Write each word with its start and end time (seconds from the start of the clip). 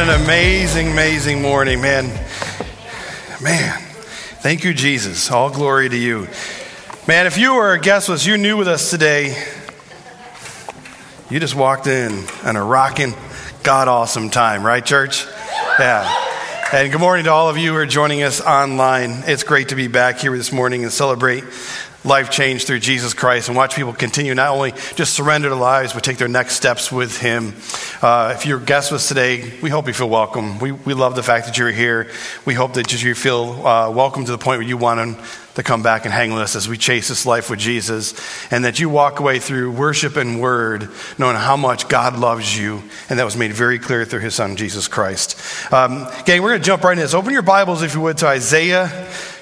an 0.00 0.22
amazing, 0.22 0.92
amazing 0.92 1.42
morning, 1.42 1.82
man. 1.82 2.06
Man, 3.42 3.78
thank 4.40 4.64
you, 4.64 4.72
Jesus. 4.72 5.30
All 5.30 5.50
glory 5.50 5.90
to 5.90 5.96
you. 5.96 6.26
Man, 7.06 7.26
if 7.26 7.36
you 7.36 7.54
were 7.54 7.74
a 7.74 7.78
guest 7.78 8.08
with 8.08 8.20
us, 8.20 8.26
you're 8.26 8.38
new 8.38 8.56
with 8.56 8.66
us 8.66 8.88
today, 8.88 9.36
you 11.28 11.38
just 11.38 11.54
walked 11.54 11.86
in 11.86 12.24
on 12.44 12.56
a 12.56 12.64
rocking, 12.64 13.12
God 13.62 13.88
awesome 13.88 14.30
time, 14.30 14.64
right, 14.64 14.82
church? 14.82 15.26
Yeah. 15.78 16.10
And 16.72 16.90
good 16.90 17.00
morning 17.00 17.26
to 17.26 17.32
all 17.32 17.50
of 17.50 17.58
you 17.58 17.72
who 17.72 17.76
are 17.76 17.84
joining 17.84 18.22
us 18.22 18.40
online. 18.40 19.24
It's 19.26 19.42
great 19.42 19.68
to 19.68 19.74
be 19.74 19.86
back 19.86 20.18
here 20.18 20.34
this 20.34 20.50
morning 20.50 20.82
and 20.82 20.90
celebrate 20.90 21.44
life 22.04 22.30
change 22.30 22.64
through 22.64 22.78
Jesus 22.78 23.12
Christ 23.12 23.48
and 23.48 23.56
watch 23.56 23.76
people 23.76 23.92
continue 23.92 24.34
not 24.34 24.48
only 24.48 24.72
just 24.94 25.12
surrender 25.12 25.50
their 25.50 25.58
lives, 25.58 25.92
but 25.92 26.02
take 26.02 26.16
their 26.16 26.28
next 26.28 26.54
steps 26.54 26.90
with 26.90 27.18
Him. 27.18 27.54
Uh, 28.00 28.34
if 28.34 28.46
you're 28.46 28.58
a 28.58 28.64
guest 28.64 28.90
with 28.90 29.02
us 29.02 29.08
today, 29.08 29.52
we 29.60 29.68
hope 29.68 29.86
you 29.86 29.92
feel 29.92 30.08
welcome. 30.08 30.58
We, 30.58 30.72
we 30.72 30.94
love 30.94 31.14
the 31.14 31.22
fact 31.22 31.46
that 31.46 31.58
you're 31.58 31.70
here. 31.70 32.10
We 32.46 32.54
hope 32.54 32.74
that 32.74 32.90
you 33.02 33.14
feel 33.14 33.66
uh, 33.66 33.90
welcome 33.90 34.24
to 34.24 34.32
the 34.32 34.38
point 34.38 34.60
where 34.60 34.68
you 34.68 34.78
want 34.78 35.18
to 35.54 35.62
come 35.62 35.82
back 35.82 36.06
and 36.06 36.14
hang 36.14 36.32
with 36.32 36.42
us 36.42 36.56
as 36.56 36.70
we 36.70 36.78
chase 36.78 37.08
this 37.08 37.26
life 37.26 37.50
with 37.50 37.58
Jesus, 37.58 38.14
and 38.50 38.64
that 38.64 38.80
you 38.80 38.88
walk 38.88 39.20
away 39.20 39.38
through 39.38 39.70
worship 39.72 40.16
and 40.16 40.40
word 40.40 40.88
knowing 41.18 41.36
how 41.36 41.58
much 41.58 41.86
God 41.86 42.18
loves 42.18 42.56
you, 42.58 42.82
and 43.10 43.18
that 43.18 43.24
was 43.24 43.36
made 43.36 43.52
very 43.52 43.78
clear 43.78 44.06
through 44.06 44.20
His 44.20 44.34
Son, 44.34 44.56
Jesus 44.56 44.88
Christ. 44.88 45.38
Um, 45.70 46.08
gang, 46.24 46.40
we're 46.42 46.50
going 46.50 46.62
to 46.62 46.66
jump 46.66 46.82
right 46.82 46.92
in 46.92 46.98
this. 46.98 47.12
Open 47.12 47.34
your 47.34 47.42
Bibles, 47.42 47.82
if 47.82 47.94
you 47.94 48.00
would, 48.00 48.16
to 48.18 48.26
Isaiah 48.28 48.86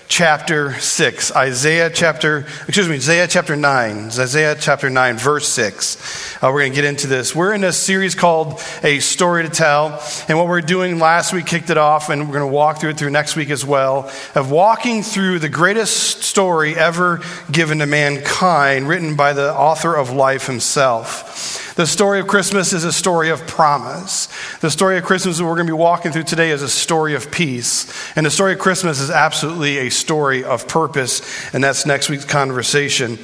chapter 0.09 0.73
6. 0.73 1.37
Isaiah 1.37 1.91
chapter, 1.91 2.47
excuse 2.67 2.89
me, 2.89 2.97
Isaiah 2.97 3.28
chapter 3.28 3.55
9. 3.55 4.06
Isaiah 4.06 4.56
chapter 4.59 4.89
9, 4.89 5.19
verse 5.19 5.47
6. 5.48 6.42
Uh, 6.42 6.47
we're 6.47 6.61
going 6.61 6.73
to 6.73 6.77
get 6.77 6.84
into 6.87 7.06
this. 7.06 7.34
We're 7.34 7.53
in 7.53 7.62
a 7.62 7.73
series 7.73 8.15
called 8.15 8.61
A 8.83 9.00
Story 9.00 9.42
to 9.45 9.50
Tell. 9.50 10.03
And 10.28 10.39
what 10.39 10.48
we're 10.48 10.62
doing 10.62 10.98
last 10.98 11.33
week 11.33 11.47
kicked 11.47 11.70
it 11.70 11.78
off, 11.78 12.09
and 12.09 12.23
we're 12.23 12.39
going 12.39 12.48
to 12.48 12.55
walk 12.55 12.81
through 12.81 12.91
it 12.91 12.97
through 12.97 13.11
next 13.11 13.37
week 13.37 13.50
as 13.50 13.65
well, 13.65 14.11
of 14.34 14.50
walking 14.50 15.03
through 15.03 15.41
the 15.41 15.48
greatest 15.50 16.22
story 16.22 16.75
ever 16.75 17.20
given 17.53 17.78
to 17.81 17.87
mankind, 17.87 18.89
written 18.89 19.15
by 19.15 19.34
the 19.34 19.55
author 19.55 19.95
of 19.95 20.11
life 20.11 20.47
himself. 20.47 21.67
The 21.79 21.87
story 21.87 22.19
of 22.19 22.27
Christmas 22.27 22.73
is 22.73 22.83
a 22.83 22.93
story 22.93 23.31
of 23.31 23.47
promise. 23.47 24.27
The 24.62 24.69
story 24.69 24.98
of 24.98 25.05
Christmas 25.05 25.39
that 25.39 25.45
we're 25.45 25.55
going 25.55 25.69
to 25.69 25.73
be 25.73 25.79
walking 25.79 26.11
through 26.11 26.25
today 26.25 26.51
is 26.51 26.61
a 26.61 26.69
story 26.69 27.15
of 27.15 27.31
peace. 27.31 27.87
And 28.17 28.27
the 28.27 28.33
story 28.33 28.55
of 28.55 28.59
Christmas 28.59 28.98
is 28.98 29.12
absolutely 29.12 29.79
a 29.79 29.89
story 29.89 30.43
of 30.43 30.67
purpose, 30.67 31.23
and 31.55 31.62
that's 31.62 31.87
next 31.87 32.09
week's 32.09 32.25
conversation. 32.25 33.17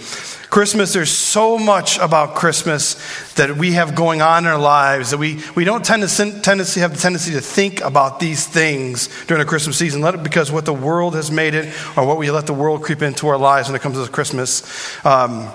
Christmas, 0.51 0.93
there's 0.93 1.11
so 1.11 1.59
much 1.59 1.99
about 1.99 2.37
Christmas 2.37 2.95
that 3.33 3.57
we 3.57 3.73
have 3.73 3.97
going 3.97 4.23
on 4.23 4.45
in 4.45 4.53
our 4.53 4.57
lives 4.57 5.11
that 5.11 5.19
we, 5.19 5.43
we 5.57 5.65
don't 5.65 5.85
tend 5.85 6.09
to 6.09 6.41
tendency, 6.41 6.79
have 6.79 6.93
the 6.93 7.01
tendency 7.01 7.33
to 7.33 7.41
think 7.41 7.81
about 7.81 8.21
these 8.21 8.47
things 8.47 9.09
during 9.27 9.43
the 9.43 9.49
Christmas 9.49 9.77
season 9.79 10.01
let 10.01 10.15
it, 10.15 10.23
because 10.23 10.53
what 10.53 10.65
the 10.65 10.73
world 10.73 11.17
has 11.17 11.29
made 11.33 11.57
it 11.57 11.75
or 11.97 12.07
what 12.07 12.19
we 12.19 12.31
let 12.31 12.47
the 12.47 12.55
world 12.55 12.85
creep 12.85 13.03
into 13.03 13.27
our 13.27 13.37
lives 13.37 13.69
when 13.69 13.75
it 13.75 13.83
comes 13.83 14.01
to 14.01 14.13
Christmas. 14.13 14.63
Um, 15.05 15.51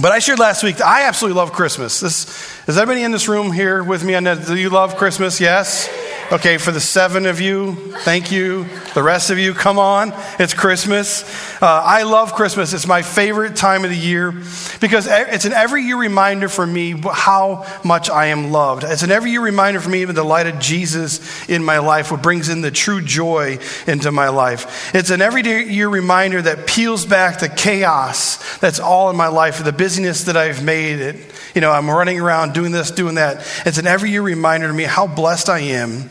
but 0.00 0.12
I 0.12 0.18
shared 0.18 0.38
last 0.38 0.62
week 0.62 0.80
I 0.80 1.04
absolutely 1.04 1.36
love 1.38 1.52
Christmas. 1.52 2.00
This, 2.00 2.26
is 2.66 2.78
everybody 2.78 3.02
in 3.04 3.12
this 3.12 3.28
room 3.28 3.52
here 3.52 3.82
with 3.82 4.04
me 4.04 4.14
on 4.14 4.24
that? 4.24 4.46
Do 4.46 4.56
you 4.56 4.70
love 4.70 4.96
Christmas? 4.96 5.40
Yes? 5.40 5.88
Okay, 6.32 6.56
for 6.56 6.70
the 6.70 6.80
seven 6.80 7.26
of 7.26 7.38
you, 7.38 7.74
thank 7.74 8.32
you. 8.32 8.64
The 8.94 9.02
rest 9.02 9.28
of 9.28 9.38
you, 9.38 9.52
come 9.52 9.78
on. 9.78 10.14
It's 10.38 10.54
Christmas. 10.54 11.22
Uh, 11.60 11.66
I 11.66 12.04
love 12.04 12.32
Christmas. 12.32 12.72
It's 12.72 12.86
my 12.86 13.02
favorite 13.02 13.56
time 13.56 13.84
of 13.84 13.90
the 13.90 13.96
year 13.96 14.32
because 14.80 15.06
it's 15.06 15.44
an 15.44 15.52
every 15.52 15.82
year 15.82 15.98
reminder 15.98 16.48
for 16.48 16.66
me 16.66 16.94
how 17.12 17.66
much 17.84 18.08
I 18.08 18.26
am 18.26 18.52
loved. 18.52 18.84
It's 18.84 19.02
an 19.02 19.10
every 19.10 19.32
year 19.32 19.42
reminder 19.42 19.80
for 19.80 19.90
me 19.90 20.02
of 20.04 20.14
the 20.14 20.24
light 20.24 20.46
of 20.46 20.58
Jesus 20.58 21.46
in 21.48 21.62
my 21.62 21.78
life, 21.78 22.10
what 22.10 22.22
brings 22.22 22.48
in 22.48 22.62
the 22.62 22.70
true 22.70 23.02
joy 23.02 23.58
into 23.86 24.10
my 24.10 24.30
life. 24.30 24.94
It's 24.94 25.10
an 25.10 25.20
every 25.20 25.42
year 25.42 25.90
reminder 25.90 26.40
that 26.40 26.66
peels 26.66 27.04
back 27.04 27.40
the 27.40 27.50
chaos 27.50 28.58
that's 28.60 28.80
all 28.80 29.10
in 29.10 29.16
my 29.16 29.28
life, 29.28 29.62
the 29.62 29.72
busyness 29.72 30.24
that 30.24 30.38
I've 30.38 30.64
made 30.64 31.00
it. 31.00 31.16
You 31.54 31.60
know, 31.60 31.70
I'm 31.70 31.88
running 31.88 32.20
around 32.20 32.52
doing 32.52 32.72
this, 32.72 32.90
doing 32.90 33.14
that. 33.14 33.46
It's 33.64 33.78
an 33.78 33.86
every 33.86 34.10
year 34.10 34.22
reminder 34.22 34.66
to 34.66 34.72
me 34.72 34.84
how 34.84 35.06
blessed 35.06 35.48
I 35.48 35.60
am 35.60 36.10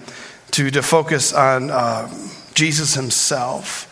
to, 0.51 0.71
to 0.71 0.81
focus 0.81 1.33
on 1.33 1.69
uh, 1.69 2.09
Jesus 2.53 2.93
himself. 2.93 3.89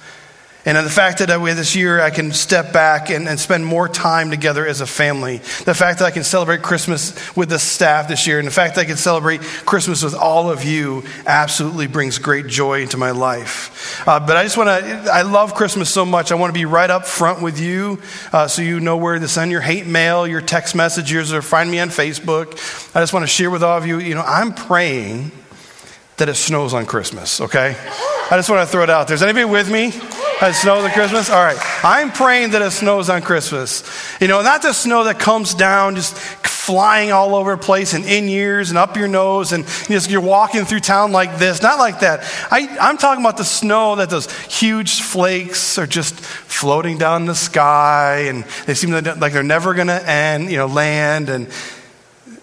And 0.64 0.78
the 0.78 0.92
fact 0.92 1.18
that 1.20 1.28
this 1.28 1.76
year 1.76 2.00
I 2.00 2.12
can 2.12 2.32
step 2.32 2.72
back 2.72 3.10
and, 3.10 3.28
and, 3.28 3.40
spend 3.40 3.66
more 3.66 3.88
time 3.88 4.30
together 4.30 4.68
as 4.68 4.80
a 4.80 4.86
family. 4.86 5.38
The 5.38 5.74
fact 5.74 6.00
that 6.00 6.06
I 6.06 6.12
can 6.12 6.24
celebrate 6.24 6.62
Christmas 6.62 7.36
with 7.36 7.50
the 7.50 7.58
staff 7.58 8.08
this 8.08 8.28
year, 8.28 8.38
and 8.38 8.48
the 8.48 8.52
fact 8.52 8.76
that 8.76 8.82
I 8.82 8.86
can 8.86 8.98
celebrate 8.98 9.42
Christmas 9.42 10.04
with 10.04 10.14
all 10.14 10.52
of 10.52 10.64
you 10.64 11.04
absolutely 11.26 11.88
brings 11.88 12.20
great 12.20 12.46
joy 12.46 12.84
into 12.84 12.98
my 12.98 13.10
life. 13.10 14.08
Uh, 14.08 14.20
but 14.20 14.38
I 14.38 14.44
just 14.44 14.56
want 14.56 14.68
to, 14.68 15.12
I 15.12 15.24
love 15.24 15.56
Christmas 15.56 15.90
so 15.90 16.06
much. 16.06 16.32
I 16.32 16.36
want 16.36 16.54
to 16.54 16.60
be 16.60 16.66
right 16.66 16.90
up 16.90 17.08
front 17.08 17.42
with 17.42 17.60
you 17.60 18.00
uh, 18.32 18.48
so 18.48 18.62
you 18.62 18.80
know 18.80 18.98
where 18.98 19.18
to 19.18 19.28
send 19.28 19.50
your 19.50 19.62
hate 19.62 19.88
mail, 19.88 20.28
your 20.28 20.42
text 20.42 20.76
messages, 20.76 21.34
or 21.34 21.42
find 21.42 21.72
me 21.72 21.80
on 21.80 21.90
Facebook. 21.90 22.52
I 22.96 23.00
just 23.00 23.14
want 23.14 23.24
to 23.24 23.28
share 23.28 23.50
with 23.50 23.64
all 23.64 23.80
of 23.80 23.88
you, 23.88 24.00
you 24.00 24.14
know, 24.14 24.24
I'm 24.26 24.54
praying 24.54 25.32
that 26.18 26.30
it 26.30 26.36
snows 26.36 26.76
on 26.76 26.86
Christmas, 26.86 27.42
okay? 27.42 27.76
I 28.30 28.38
just 28.38 28.48
want 28.48 28.68
to 28.68 28.72
throw 28.72 28.84
it 28.84 28.92
out 28.92 29.08
there. 29.08 29.16
Is 29.16 29.24
anybody 29.24 29.46
with 29.46 29.72
me? 29.72 29.92
It 30.44 30.56
snows 30.56 30.84
on 30.84 30.90
Christmas? 30.90 31.29
All 31.29 31.44
right. 31.44 31.57
I'm 31.84 32.12
praying 32.12 32.52
that 32.52 32.63
it 32.63 32.72
snows 32.72 33.12
on 33.12 33.22
Christmas. 33.22 33.84
You 34.19 34.28
know, 34.28 34.41
not 34.41 34.63
the 34.63 34.74
snow 34.74 35.03
that 35.03 35.19
comes 35.19 35.53
down 35.53 35.96
just 35.96 36.18
flying 36.18 37.12
all 37.12 37.35
over 37.35 37.56
the 37.56 37.62
place 37.62 37.94
and 37.94 38.06
in 38.06 38.28
ears 38.28 38.69
and 38.69 38.78
up 38.78 38.97
your 38.97 39.07
nose 39.07 39.51
and 39.51 39.66
you're 39.88 40.19
walking 40.19 40.66
through 40.66 40.80
town 40.80 41.12
like 41.12 41.38
this. 41.38 41.62
Not 41.62 41.78
like 41.78 42.00
that. 42.00 42.22
I, 42.51 42.75
I'm 42.80 42.97
talking 42.97 43.24
about 43.24 43.38
the 43.38 43.44
snow 43.44 43.97
that 43.97 44.09
those 44.09 44.31
huge 44.46 45.01
flakes 45.01 45.78
are 45.78 45.88
just 45.88 46.19
floating 46.19 46.97
down 46.97 47.25
the 47.25 47.35
sky 47.35 48.25
and 48.28 48.44
they 48.66 48.74
seem 48.74 48.91
like 48.91 49.34
they're 49.34 49.44
never 49.44 49.75
going 49.75 49.88
to 49.88 50.09
end, 50.09 50.50
you 50.50 50.57
know, 50.57 50.68
land 50.68 51.30
and 51.30 51.47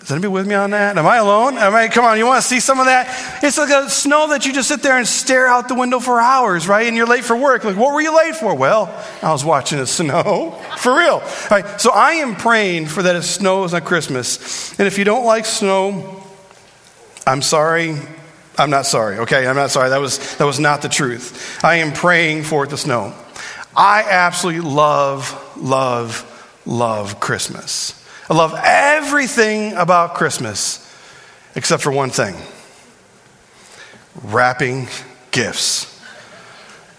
is 0.08 0.12
anybody 0.12 0.32
with 0.32 0.46
me 0.46 0.54
on 0.54 0.70
that? 0.70 0.96
Am 0.96 1.06
I 1.06 1.18
alone? 1.18 1.58
Am 1.58 1.74
I, 1.74 1.88
come 1.88 2.02
on, 2.06 2.16
you 2.16 2.24
want 2.24 2.40
to 2.40 2.48
see 2.48 2.60
some 2.60 2.80
of 2.80 2.86
that? 2.86 3.44
It's 3.44 3.58
like 3.58 3.68
a 3.68 3.90
snow 3.90 4.28
that 4.28 4.46
you 4.46 4.54
just 4.54 4.66
sit 4.66 4.80
there 4.80 4.96
and 4.96 5.06
stare 5.06 5.46
out 5.46 5.68
the 5.68 5.74
window 5.74 6.00
for 6.00 6.18
hours, 6.18 6.66
right? 6.66 6.86
And 6.86 6.96
you're 6.96 7.06
late 7.06 7.24
for 7.24 7.36
work. 7.36 7.62
Like, 7.62 7.76
what 7.76 7.92
were 7.92 8.00
you 8.00 8.16
late 8.16 8.34
for? 8.34 8.54
Well, 8.54 8.86
I 9.22 9.32
was 9.32 9.44
watching 9.44 9.76
the 9.76 9.86
snow. 9.86 10.52
For 10.78 10.96
real. 10.96 11.16
All 11.16 11.48
right, 11.50 11.78
so 11.78 11.90
I 11.90 12.12
am 12.12 12.36
praying 12.36 12.86
for 12.86 13.02
that 13.02 13.16
it 13.16 13.22
snows 13.22 13.74
on 13.74 13.82
Christmas. 13.82 14.78
And 14.78 14.86
if 14.86 14.96
you 14.96 15.04
don't 15.04 15.26
like 15.26 15.44
snow, 15.44 16.22
I'm 17.26 17.42
sorry. 17.42 17.96
I'm 18.56 18.70
not 18.70 18.86
sorry, 18.86 19.18
okay? 19.18 19.46
I'm 19.46 19.56
not 19.56 19.70
sorry. 19.70 19.90
That 19.90 20.00
was, 20.00 20.36
that 20.36 20.44
was 20.44 20.58
not 20.58 20.80
the 20.80 20.88
truth. 20.88 21.62
I 21.62 21.76
am 21.76 21.92
praying 21.92 22.44
for 22.44 22.64
it 22.64 22.70
to 22.70 22.78
snow. 22.78 23.12
I 23.76 24.04
absolutely 24.08 24.70
love, 24.70 25.58
love, 25.58 26.24
love 26.64 27.20
Christmas. 27.20 27.98
I 28.30 28.34
love 28.34 28.54
everything 28.62 29.72
about 29.72 30.14
Christmas 30.14 30.84
except 31.54 31.82
for 31.82 31.90
one 31.90 32.10
thing 32.10 32.34
wrapping 34.22 34.88
gifts. 35.30 35.86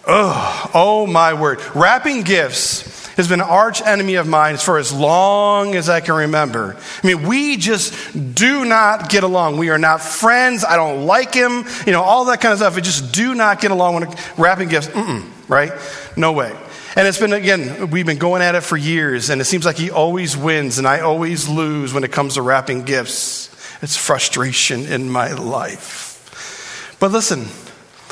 Oh, 0.08 0.72
oh 0.74 1.06
my 1.06 1.34
word. 1.34 1.60
Wrapping 1.76 2.24
gifts 2.24 3.06
has 3.16 3.28
been 3.28 3.42
an 3.42 3.48
arch 3.48 3.82
enemy 3.82 4.16
of 4.16 4.28
mine 4.28 4.58
for 4.58 4.80
as 4.80 4.92
long 4.92 5.76
as 5.76 5.90
I 5.90 6.00
can 6.00 6.16
remember. 6.16 6.78
I 7.04 7.08
mean, 7.08 7.28
we 7.28 7.58
just 7.58 8.34
do 8.34 8.66
not 8.66 9.10
get 9.10 9.24
along. 9.24 9.58
We 9.58 9.70
are 9.70 9.78
not 9.78 10.02
friends. 10.02 10.64
I 10.64 10.78
don't 10.78 11.06
like 11.06 11.34
him. 11.34 11.66
You 11.86 11.92
know, 11.92 12.02
all 12.02 12.26
that 12.26 12.42
kind 12.42 12.54
of 12.54 12.60
stuff. 12.60 12.76
We 12.76 12.82
just 12.82 13.12
do 13.12 13.36
not 13.36 13.62
get 13.62 13.72
along 13.72 13.96
when 13.96 14.16
wrapping 14.38 14.70
gifts. 14.70 14.88
Mm-mm, 14.88 15.30
right? 15.48 15.74
No 16.16 16.32
way. 16.32 16.56
And 16.96 17.08
it's 17.08 17.20
been, 17.20 17.34
again, 17.34 17.92
we've 17.92 18.06
been 18.06 18.18
going 18.18 18.42
at 18.42 18.56
it 18.56 18.62
for 18.62 18.76
years, 18.76 19.30
and 19.30 19.40
it 19.42 19.46
seems 19.46 19.66
like 19.66 19.78
he 19.78 19.92
always 19.92 20.36
wins, 20.36 20.80
and 20.80 20.88
I 20.88 21.02
always 21.02 21.48
lose 21.48 21.94
when 21.94 22.04
it 22.04 22.12
comes 22.12 22.34
to 22.34 22.42
wrapping 22.42 22.84
gifts. 22.84 23.48
It's 23.82 23.96
frustration 23.96 24.86
in 24.86 25.10
my 25.10 25.34
life. 25.34 26.98
But 27.00 27.12
listen, 27.12 27.46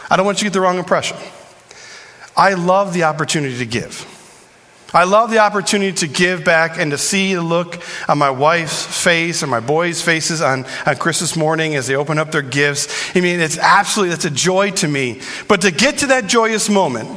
I 0.09 0.15
don't 0.15 0.25
want 0.25 0.37
you 0.37 0.41
to 0.41 0.45
get 0.45 0.53
the 0.53 0.61
wrong 0.61 0.77
impression. 0.77 1.17
I 2.35 2.53
love 2.53 2.93
the 2.93 3.03
opportunity 3.03 3.57
to 3.57 3.65
give. 3.65 4.13
I 4.93 5.03
love 5.03 5.31
the 5.31 5.39
opportunity 5.39 5.91
to 5.97 6.07
give 6.07 6.45
back 6.45 6.79
and 6.79 6.91
to 6.91 6.97
see 6.97 7.33
the 7.33 7.41
look 7.41 7.81
on 8.07 8.17
my 8.17 8.29
wife's 8.29 8.85
face 8.85 9.43
or 9.43 9.47
my 9.47 9.59
boys' 9.59 10.01
faces 10.01 10.41
on, 10.41 10.65
on 10.85 10.95
Christmas 10.95 11.35
morning 11.35 11.75
as 11.75 11.87
they 11.87 11.95
open 11.95 12.17
up 12.17 12.31
their 12.31 12.41
gifts. 12.41 13.13
I 13.15 13.19
mean, 13.19 13.41
it's 13.41 13.57
absolutely, 13.57 14.15
it's 14.15 14.23
a 14.23 14.29
joy 14.29 14.71
to 14.71 14.87
me. 14.87 15.21
But 15.49 15.61
to 15.61 15.71
get 15.71 15.97
to 15.99 16.07
that 16.07 16.27
joyous 16.27 16.69
moment, 16.69 17.09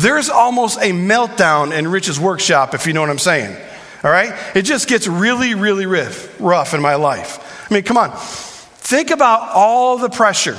there's 0.00 0.28
almost 0.28 0.78
a 0.78 0.92
meltdown 0.92 1.76
in 1.76 1.88
Rich's 1.88 2.18
workshop, 2.18 2.74
if 2.74 2.86
you 2.86 2.92
know 2.92 3.00
what 3.00 3.10
I'm 3.10 3.18
saying. 3.18 3.56
All 4.02 4.10
right? 4.10 4.32
It 4.56 4.62
just 4.62 4.88
gets 4.88 5.06
really, 5.06 5.54
really 5.54 5.86
riff, 5.86 6.40
rough 6.40 6.74
in 6.74 6.80
my 6.80 6.94
life. 6.94 7.66
I 7.70 7.74
mean, 7.74 7.82
come 7.82 7.96
on. 7.96 8.10
Think 8.16 9.10
about 9.10 9.50
all 9.54 9.98
the 9.98 10.08
pressure, 10.08 10.58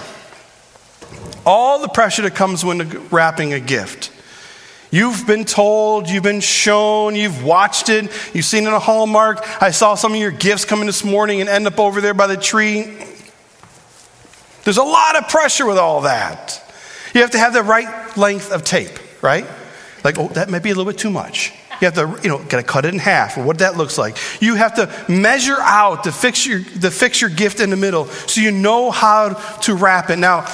all 1.45 1.81
the 1.81 1.89
pressure 1.89 2.21
that 2.21 2.35
comes 2.35 2.63
when 2.63 3.07
wrapping 3.09 3.53
a 3.53 3.59
gift. 3.59 4.11
You've 4.91 5.25
been 5.25 5.45
told, 5.45 6.09
you've 6.09 6.23
been 6.23 6.41
shown, 6.41 7.15
you've 7.15 7.43
watched 7.43 7.89
it, 7.89 8.11
you've 8.33 8.45
seen 8.45 8.63
it 8.63 8.67
on 8.67 8.73
a 8.73 8.79
Hallmark. 8.79 9.61
I 9.61 9.71
saw 9.71 9.95
some 9.95 10.13
of 10.13 10.19
your 10.19 10.31
gifts 10.31 10.65
coming 10.65 10.85
this 10.85 11.03
morning 11.03 11.39
and 11.39 11.49
end 11.49 11.65
up 11.65 11.79
over 11.79 12.01
there 12.01 12.13
by 12.13 12.27
the 12.27 12.37
tree. 12.37 12.97
There's 14.63 14.77
a 14.77 14.83
lot 14.83 15.15
of 15.15 15.29
pressure 15.29 15.65
with 15.65 15.77
all 15.77 16.01
that. 16.01 16.61
You 17.13 17.21
have 17.21 17.31
to 17.31 17.39
have 17.39 17.53
the 17.53 17.63
right 17.63 18.15
length 18.17 18.51
of 18.51 18.63
tape, 18.63 18.91
right? 19.21 19.45
Like, 20.03 20.17
oh, 20.17 20.27
that 20.29 20.49
might 20.49 20.63
be 20.63 20.71
a 20.71 20.75
little 20.75 20.91
bit 20.91 20.99
too 20.99 21.11
much. 21.11 21.53
You 21.81 21.89
have 21.89 21.95
to, 21.95 22.19
you 22.21 22.29
know, 22.29 22.37
gotta 22.37 22.63
cut 22.63 22.85
it 22.85 22.93
in 22.93 22.99
half 22.99 23.37
or 23.37 23.43
what 23.43 23.59
that 23.59 23.75
looks 23.75 23.97
like. 23.97 24.17
You 24.39 24.53
have 24.55 24.75
to 24.75 25.11
measure 25.11 25.57
out 25.59 26.03
to 26.03 26.11
fix 26.11 26.45
your 26.45 26.59
to 26.59 26.91
fix 26.91 27.21
your 27.21 27.31
gift 27.31 27.59
in 27.59 27.71
the 27.71 27.75
middle 27.75 28.05
so 28.05 28.39
you 28.39 28.51
know 28.51 28.91
how 28.91 29.29
to 29.63 29.75
wrap 29.75 30.11
it. 30.11 30.17
Now, 30.17 30.45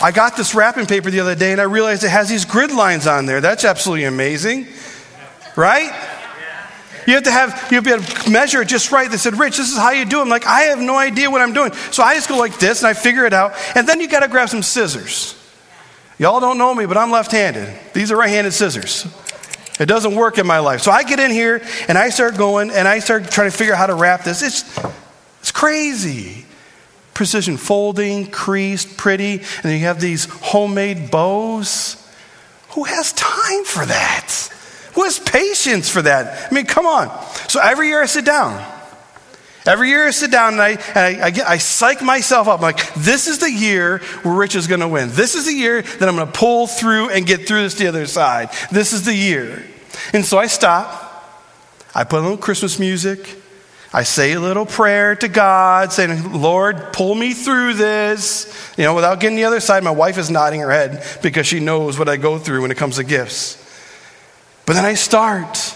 I 0.00 0.12
got 0.14 0.36
this 0.36 0.54
wrapping 0.54 0.86
paper 0.86 1.10
the 1.10 1.20
other 1.20 1.34
day 1.34 1.50
and 1.50 1.60
I 1.60 1.64
realized 1.64 2.04
it 2.04 2.10
has 2.10 2.28
these 2.28 2.44
grid 2.44 2.70
lines 2.70 3.08
on 3.08 3.26
there. 3.26 3.40
That's 3.40 3.64
absolutely 3.64 4.04
amazing. 4.04 4.68
Right? 5.56 5.92
You 7.06 7.14
have 7.14 7.24
to 7.24 7.30
have 7.32 7.68
you 7.72 7.80
have 7.80 8.24
to, 8.24 8.30
measure 8.30 8.62
it 8.62 8.68
just 8.68 8.92
right. 8.92 9.10
They 9.10 9.16
said, 9.16 9.38
Rich, 9.40 9.56
this 9.56 9.72
is 9.72 9.76
how 9.76 9.90
you 9.90 10.04
do 10.04 10.20
it. 10.20 10.22
I'm 10.22 10.28
like, 10.28 10.46
I 10.46 10.62
have 10.62 10.78
no 10.78 10.96
idea 10.96 11.28
what 11.30 11.40
I'm 11.40 11.52
doing. 11.52 11.72
So 11.90 12.04
I 12.04 12.14
just 12.14 12.28
go 12.28 12.36
like 12.36 12.58
this 12.60 12.80
and 12.82 12.88
I 12.88 12.94
figure 12.94 13.24
it 13.24 13.32
out. 13.32 13.54
And 13.74 13.88
then 13.88 14.00
you 14.00 14.08
got 14.08 14.20
to 14.20 14.28
grab 14.28 14.48
some 14.48 14.62
scissors. 14.62 15.39
Y'all 16.20 16.38
don't 16.38 16.58
know 16.58 16.74
me, 16.74 16.84
but 16.84 16.98
I'm 16.98 17.10
left 17.10 17.32
handed. 17.32 17.66
These 17.94 18.12
are 18.12 18.16
right 18.16 18.28
handed 18.28 18.52
scissors. 18.52 19.06
It 19.80 19.86
doesn't 19.86 20.14
work 20.14 20.36
in 20.36 20.46
my 20.46 20.58
life. 20.58 20.82
So 20.82 20.92
I 20.92 21.02
get 21.02 21.18
in 21.18 21.30
here 21.30 21.62
and 21.88 21.96
I 21.96 22.10
start 22.10 22.36
going 22.36 22.70
and 22.70 22.86
I 22.86 22.98
start 22.98 23.30
trying 23.30 23.50
to 23.50 23.56
figure 23.56 23.72
out 23.72 23.78
how 23.78 23.86
to 23.86 23.94
wrap 23.94 24.22
this. 24.22 24.42
It's, 24.42 24.78
it's 25.38 25.50
crazy. 25.50 26.44
Precision 27.14 27.56
folding, 27.56 28.26
creased, 28.26 28.98
pretty, 28.98 29.38
and 29.38 29.62
then 29.62 29.80
you 29.80 29.86
have 29.86 29.98
these 29.98 30.26
homemade 30.26 31.10
bows. 31.10 31.96
Who 32.72 32.84
has 32.84 33.14
time 33.14 33.64
for 33.64 33.86
that? 33.86 34.30
Who 34.96 35.04
has 35.04 35.18
patience 35.18 35.88
for 35.88 36.02
that? 36.02 36.52
I 36.52 36.54
mean, 36.54 36.66
come 36.66 36.84
on. 36.84 37.08
So 37.48 37.62
every 37.62 37.88
year 37.88 38.02
I 38.02 38.06
sit 38.06 38.26
down. 38.26 38.62
Every 39.66 39.90
year 39.90 40.06
I 40.06 40.10
sit 40.10 40.30
down 40.30 40.54
and 40.54 40.62
I, 40.62 40.70
and 40.70 41.20
I, 41.20 41.26
I, 41.26 41.30
get, 41.30 41.46
I 41.46 41.58
psych 41.58 42.02
myself 42.02 42.48
up. 42.48 42.56
I'm 42.56 42.62
like, 42.62 42.94
this 42.94 43.26
is 43.26 43.38
the 43.40 43.50
year 43.50 43.98
where 44.22 44.34
Rich 44.34 44.54
is 44.54 44.66
going 44.66 44.80
to 44.80 44.88
win. 44.88 45.10
This 45.10 45.34
is 45.34 45.44
the 45.46 45.52
year 45.52 45.82
that 45.82 46.08
I'm 46.08 46.16
going 46.16 46.26
to 46.26 46.32
pull 46.32 46.66
through 46.66 47.10
and 47.10 47.26
get 47.26 47.46
through 47.46 47.62
this 47.62 47.74
to 47.74 47.82
the 47.82 47.88
other 47.88 48.06
side. 48.06 48.50
This 48.72 48.92
is 48.92 49.04
the 49.04 49.14
year. 49.14 49.62
And 50.14 50.24
so 50.24 50.38
I 50.38 50.46
stop. 50.46 51.08
I 51.94 52.04
put 52.04 52.20
a 52.20 52.22
little 52.22 52.38
Christmas 52.38 52.78
music. 52.78 53.36
I 53.92 54.04
say 54.04 54.32
a 54.32 54.40
little 54.40 54.66
prayer 54.66 55.16
to 55.16 55.28
God, 55.28 55.92
saying, 55.92 56.40
Lord, 56.40 56.92
pull 56.92 57.14
me 57.14 57.34
through 57.34 57.74
this. 57.74 58.72
You 58.78 58.84
know, 58.84 58.94
without 58.94 59.18
getting 59.18 59.36
the 59.36 59.44
other 59.44 59.60
side, 59.60 59.82
my 59.82 59.90
wife 59.90 60.16
is 60.16 60.30
nodding 60.30 60.60
her 60.60 60.70
head 60.70 61.04
because 61.22 61.46
she 61.46 61.58
knows 61.58 61.98
what 61.98 62.08
I 62.08 62.16
go 62.16 62.38
through 62.38 62.62
when 62.62 62.70
it 62.70 62.76
comes 62.76 62.96
to 62.96 63.04
gifts. 63.04 63.56
But 64.64 64.74
then 64.74 64.84
I 64.84 64.94
start, 64.94 65.74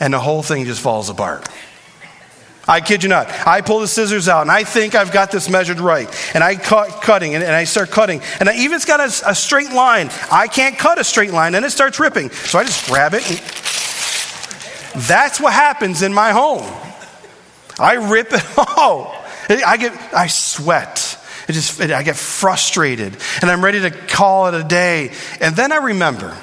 and 0.00 0.14
the 0.14 0.18
whole 0.18 0.42
thing 0.42 0.64
just 0.64 0.80
falls 0.80 1.10
apart. 1.10 1.46
I 2.66 2.80
kid 2.80 3.02
you 3.02 3.08
not. 3.08 3.28
I 3.46 3.60
pull 3.60 3.80
the 3.80 3.88
scissors 3.88 4.28
out 4.28 4.42
and 4.42 4.50
I 4.50 4.62
think 4.62 4.94
I've 4.94 5.12
got 5.12 5.32
this 5.32 5.48
measured 5.48 5.80
right. 5.80 6.08
And 6.34 6.44
I 6.44 6.54
cut 6.54 7.02
cutting 7.02 7.34
and, 7.34 7.42
and 7.42 7.52
I 7.52 7.64
start 7.64 7.90
cutting. 7.90 8.22
And 8.38 8.48
I 8.48 8.56
even 8.56 8.76
it's 8.76 8.84
got 8.84 9.00
a, 9.00 9.30
a, 9.30 9.34
straight 9.34 9.72
line. 9.72 10.10
I 10.30 10.46
can't 10.46 10.78
cut 10.78 10.98
a 10.98 11.04
straight 11.04 11.32
line 11.32 11.54
and 11.54 11.64
it 11.64 11.70
starts 11.70 11.98
ripping. 11.98 12.30
So 12.30 12.58
I 12.58 12.64
just 12.64 12.86
grab 12.88 13.14
it. 13.14 13.24
that's 15.08 15.40
what 15.40 15.52
happens 15.52 16.02
in 16.02 16.14
my 16.14 16.30
home. 16.30 16.70
I 17.78 17.94
rip 17.94 18.32
it. 18.32 18.42
Oh, 18.56 19.18
I 19.48 19.76
get, 19.76 19.92
I 20.14 20.28
sweat. 20.28 21.18
It 21.48 21.52
just, 21.52 21.80
I 21.80 22.02
get 22.04 22.16
frustrated 22.16 23.16
and 23.42 23.50
I'm 23.50 23.62
ready 23.62 23.80
to 23.80 23.90
call 23.90 24.46
it 24.46 24.54
a 24.54 24.62
day. 24.62 25.12
And 25.40 25.56
then 25.56 25.72
I 25.72 25.76
remember 25.76 26.36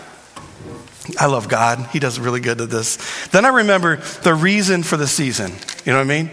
I 1.18 1.26
love 1.28 1.48
God. 1.48 1.88
He 1.92 2.00
does 2.00 2.20
really 2.20 2.40
good 2.40 2.62
at 2.62 2.70
this. 2.70 2.98
Then 3.28 3.46
I 3.46 3.50
remember 3.50 3.98
the 3.98 4.34
reason 4.34 4.84
for 4.84 4.98
the 4.98 5.08
season. 5.08 5.52
You 5.90 5.96
know 5.96 6.02
what 6.02 6.14
I 6.14 6.22
mean? 6.22 6.30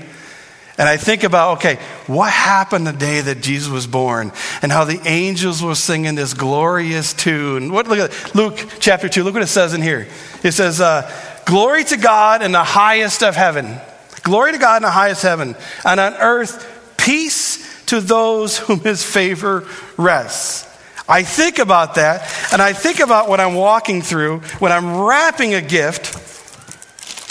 And 0.76 0.87
I 0.87 0.99
think 0.99 1.25
about, 1.25 1.56
okay, 1.56 1.76
what 2.06 2.31
happened 2.31 2.87
the 2.87 2.93
day 2.93 3.23
that 3.23 3.41
Jesus 3.41 3.70
was 3.70 3.87
born 3.87 4.32
and 4.61 4.70
how 4.70 4.85
the 4.85 5.00
angels 5.06 5.62
were 5.62 5.75
singing 5.75 6.14
this 6.14 6.35
glorious 6.35 7.14
tune. 7.14 7.73
What, 7.73 7.88
look 7.88 7.99
at 7.99 8.35
Luke 8.35 8.58
chapter 8.81 9.08
2. 9.08 9.25
Look 9.25 9.32
what 9.32 9.43
it 9.43 9.47
says 9.47 9.73
in 9.73 9.81
here. 9.81 10.08
It 10.44 10.53
says, 10.53 10.82
uh, 10.82 11.11
Glory 11.47 11.85
to 11.85 11.97
God 11.97 12.43
in 12.43 12.53
the 12.53 12.62
highest 12.62 13.23
of 13.23 13.35
heaven. 13.35 13.81
Glory 14.23 14.53
to 14.53 14.58
God 14.58 14.76
in 14.76 14.82
the 14.82 14.91
highest 14.91 15.23
heaven. 15.23 15.56
And 15.87 16.00
on 16.00 16.12
earth, 16.17 16.94
peace 16.99 17.87
to 17.87 18.03
those 18.03 18.58
whom 18.58 18.81
his 18.81 19.03
favor 19.03 19.67
rests. 19.97 20.69
I 21.08 21.23
think 21.23 21.58
about 21.58 21.94
that, 21.94 22.31
and 22.53 22.61
I 22.61 22.75
think 22.75 23.00
about 23.00 23.31
what 23.31 23.41
I'm 23.41 23.55
walking 23.55 24.03
through 24.03 24.41
when 24.58 24.70
I'm 24.70 24.99
wrapping 24.99 25.55
a 25.55 25.62
gift. 25.62 26.12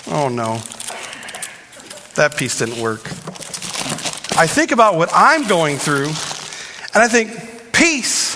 Oh 0.08 0.30
no, 0.30 0.64
that 2.16 2.38
piece 2.38 2.60
didn't 2.60 2.82
work. 2.82 3.06
I 4.38 4.48
think 4.48 4.72
about 4.72 4.96
what 4.96 5.10
I'm 5.14 5.48
going 5.48 5.78
through, 5.78 6.08
and 6.08 7.04
I 7.04 7.08
think, 7.08 7.72
peace. 7.72 8.36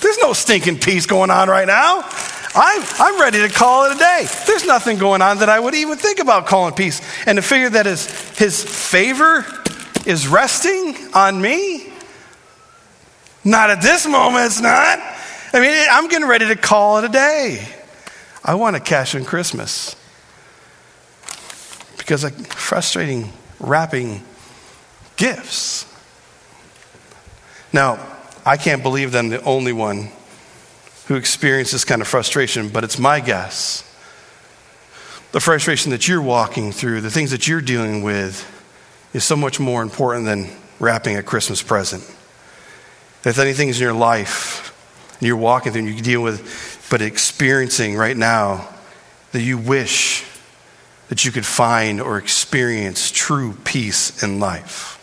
There's 0.00 0.18
no 0.18 0.32
stinking 0.32 0.78
peace 0.78 1.06
going 1.06 1.30
on 1.30 1.48
right 1.48 1.66
now. 1.66 2.02
I'm, 2.54 2.82
I'm 2.98 3.20
ready 3.20 3.46
to 3.46 3.48
call 3.48 3.90
it 3.90 3.96
a 3.96 3.98
day. 3.98 4.26
There's 4.46 4.66
nothing 4.66 4.98
going 4.98 5.20
on 5.20 5.38
that 5.38 5.48
I 5.48 5.60
would 5.60 5.74
even 5.74 5.98
think 5.98 6.20
about 6.20 6.46
calling 6.46 6.74
peace. 6.74 7.02
And 7.26 7.36
to 7.36 7.42
figure 7.42 7.70
that 7.70 7.86
his, 7.86 8.08
his 8.38 8.64
favor 8.64 9.44
is 10.06 10.26
resting 10.26 10.96
on 11.12 11.40
me, 11.40 11.92
not 13.44 13.70
at 13.70 13.82
this 13.82 14.06
moment, 14.06 14.46
it's 14.46 14.60
not. 14.60 14.98
I 15.52 15.60
mean, 15.60 15.86
I'm 15.90 16.08
getting 16.08 16.26
ready 16.26 16.48
to 16.48 16.56
call 16.56 16.98
it 16.98 17.04
a 17.04 17.08
day. 17.08 17.68
I 18.44 18.54
want 18.54 18.76
to 18.76 18.80
cash 18.80 19.14
in 19.14 19.24
Christmas 19.24 19.96
because 22.06 22.22
I'm 22.22 22.30
frustrating 22.30 23.32
wrapping 23.58 24.22
gifts. 25.16 25.92
Now, 27.72 27.98
I 28.44 28.56
can't 28.56 28.80
believe 28.80 29.10
that 29.10 29.18
I'm 29.18 29.28
the 29.28 29.42
only 29.42 29.72
one 29.72 30.10
who 31.08 31.16
experienced 31.16 31.72
this 31.72 31.84
kind 31.84 32.00
of 32.00 32.06
frustration, 32.06 32.68
but 32.68 32.84
it's 32.84 33.00
my 33.00 33.18
guess. 33.18 33.82
The 35.32 35.40
frustration 35.40 35.90
that 35.90 36.06
you're 36.06 36.22
walking 36.22 36.70
through, 36.70 37.00
the 37.00 37.10
things 37.10 37.32
that 37.32 37.48
you're 37.48 37.60
dealing 37.60 38.02
with, 38.02 38.52
is 39.12 39.24
so 39.24 39.34
much 39.34 39.58
more 39.58 39.82
important 39.82 40.26
than 40.26 40.48
wrapping 40.78 41.16
a 41.16 41.24
Christmas 41.24 41.60
present. 41.60 42.04
If 43.24 43.40
anything's 43.40 43.80
in 43.80 43.82
your 43.82 43.92
life 43.94 44.72
and 45.18 45.26
you're 45.26 45.36
walking 45.36 45.72
through 45.72 45.86
and 45.86 45.96
you 45.96 46.00
deal 46.00 46.22
with, 46.22 46.86
but 46.88 47.02
experiencing 47.02 47.96
right 47.96 48.16
now 48.16 48.68
that 49.32 49.42
you 49.42 49.58
wish 49.58 50.24
that 51.08 51.24
you 51.24 51.32
could 51.32 51.46
find 51.46 52.00
or 52.00 52.18
experience 52.18 53.10
true 53.10 53.54
peace 53.64 54.22
in 54.22 54.40
life. 54.40 54.94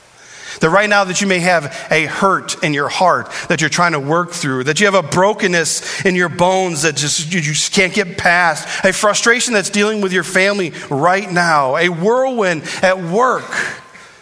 That 0.59 0.69
right 0.69 0.89
now 0.89 1.03
that 1.05 1.19
you 1.19 1.27
may 1.27 1.39
have 1.39 1.87
a 1.89 2.05
hurt 2.05 2.63
in 2.63 2.73
your 2.73 2.87
heart 2.87 3.31
that 3.49 3.59
you're 3.59 3.69
trying 3.69 3.93
to 3.93 3.99
work 3.99 4.31
through, 4.31 4.65
that 4.65 4.79
you 4.79 4.85
have 4.85 4.95
a 4.95 5.07
brokenness 5.07 6.05
in 6.05 6.15
your 6.15 6.29
bones 6.29 6.83
that 6.83 6.95
just 6.95 7.33
you 7.33 7.41
just 7.41 7.73
can't 7.73 7.93
get 7.93 8.17
past, 8.17 8.85
a 8.85 8.93
frustration 8.93 9.53
that's 9.53 9.69
dealing 9.69 10.01
with 10.01 10.13
your 10.13 10.23
family 10.23 10.71
right 10.89 11.31
now, 11.31 11.75
a 11.77 11.89
whirlwind 11.89 12.63
at 12.81 13.01
work. 13.01 13.49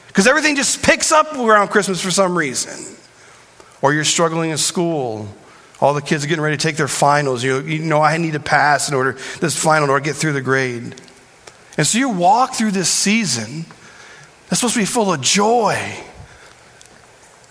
Because 0.07 0.27
everything 0.27 0.55
just 0.55 0.83
picks 0.83 1.11
up 1.11 1.35
around 1.35 1.69
Christmas 1.69 2.01
for 2.01 2.11
some 2.11 2.38
reason 2.38 2.91
or 3.81 3.93
you're 3.93 4.03
struggling 4.03 4.51
in 4.51 4.57
school. 4.57 5.27
All 5.79 5.93
the 5.93 6.01
kids 6.01 6.23
are 6.23 6.27
getting 6.27 6.43
ready 6.43 6.57
to 6.57 6.61
take 6.61 6.77
their 6.77 6.88
finals. 6.88 7.43
You, 7.43 7.61
you 7.61 7.79
know, 7.79 8.01
I 8.01 8.17
need 8.17 8.33
to 8.33 8.39
pass 8.39 8.88
in 8.88 8.95
order 8.95 9.13
this 9.39 9.61
final 9.61 9.88
to 9.88 10.01
get 10.01 10.15
through 10.15 10.33
the 10.33 10.41
grade. 10.41 10.95
And 11.77 11.87
so 11.87 11.97
you 11.97 12.09
walk 12.09 12.53
through 12.53 12.71
this 12.71 12.89
season 12.89 13.65
that's 14.47 14.59
supposed 14.59 14.73
to 14.73 14.81
be 14.81 14.85
full 14.85 15.13
of 15.13 15.21
joy, 15.21 15.95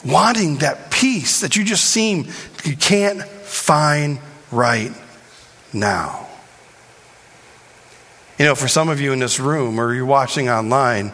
wanting 0.05 0.59
that 0.59 0.91
peace 0.91 1.41
that 1.41 1.57
you 1.57 1.65
just 1.65 1.85
seem 1.85 2.29
you 2.65 2.77
can't 2.77 3.23
find 3.23 4.19
right 4.51 4.93
now. 5.73 6.27
You 8.39 8.47
know, 8.47 8.55
for 8.55 8.69
some 8.69 8.89
of 8.89 9.01
you 9.01 9.13
in 9.13 9.19
this 9.19 9.39
room 9.39 9.79
or 9.79 9.93
you're 9.95 10.07
watching 10.07 10.49
online, 10.49 11.13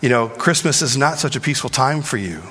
you 0.00 0.08
know, 0.08 0.28
Christmas 0.28 0.82
is 0.82 0.96
not 0.96 1.18
such 1.18 1.36
a 1.36 1.40
peaceful 1.40 1.70
time 1.70 2.02
for 2.02 2.16
you. 2.16 2.42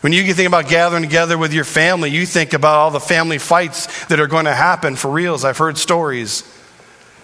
When 0.00 0.12
you 0.12 0.34
think 0.34 0.46
about 0.46 0.68
gathering 0.68 1.02
together 1.02 1.38
with 1.38 1.52
your 1.52 1.64
family, 1.64 2.10
you 2.10 2.26
think 2.26 2.52
about 2.52 2.76
all 2.76 2.90
the 2.90 3.00
family 3.00 3.38
fights 3.38 4.04
that 4.06 4.20
are 4.20 4.26
going 4.26 4.44
to 4.44 4.54
happen 4.54 4.96
for 4.96 5.10
reals. 5.10 5.44
I've 5.44 5.58
heard 5.58 5.78
stories. 5.78 6.42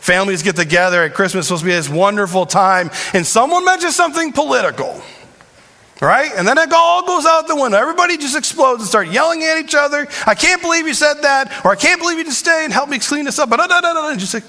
Families 0.00 0.42
get 0.42 0.56
together 0.56 1.04
at 1.04 1.14
Christmas, 1.14 1.46
supposed 1.46 1.62
to 1.62 1.66
be 1.66 1.72
this 1.72 1.88
wonderful 1.88 2.46
time, 2.46 2.90
and 3.12 3.26
someone 3.26 3.64
mentions 3.64 3.94
something 3.94 4.32
political. 4.32 5.02
Right? 6.00 6.32
And 6.34 6.48
then 6.48 6.56
it 6.56 6.72
all 6.72 7.06
goes 7.06 7.26
out 7.26 7.46
the 7.46 7.56
window. 7.56 7.76
Everybody 7.76 8.16
just 8.16 8.34
explodes 8.34 8.80
and 8.80 8.88
start 8.88 9.08
yelling 9.08 9.42
at 9.44 9.58
each 9.58 9.74
other. 9.74 10.08
I 10.26 10.34
can't 10.34 10.62
believe 10.62 10.86
you 10.86 10.94
said 10.94 11.20
that, 11.20 11.62
or 11.62 11.72
I 11.72 11.76
can't 11.76 12.00
believe 12.00 12.16
you 12.16 12.24
didn't 12.24 12.36
stay 12.36 12.64
and 12.64 12.72
help 12.72 12.88
me 12.88 12.98
clean 12.98 13.26
this 13.26 13.38
up. 13.38 13.50
But 13.50 13.58
just 14.16 14.32
like, 14.32 14.44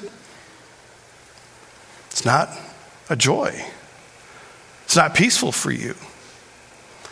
it's 2.09 2.23
not 2.23 2.49
a 3.09 3.17
joy. 3.17 3.65
It's 4.85 4.95
not 4.95 5.13
peaceful 5.13 5.51
for 5.51 5.71
you. 5.71 5.95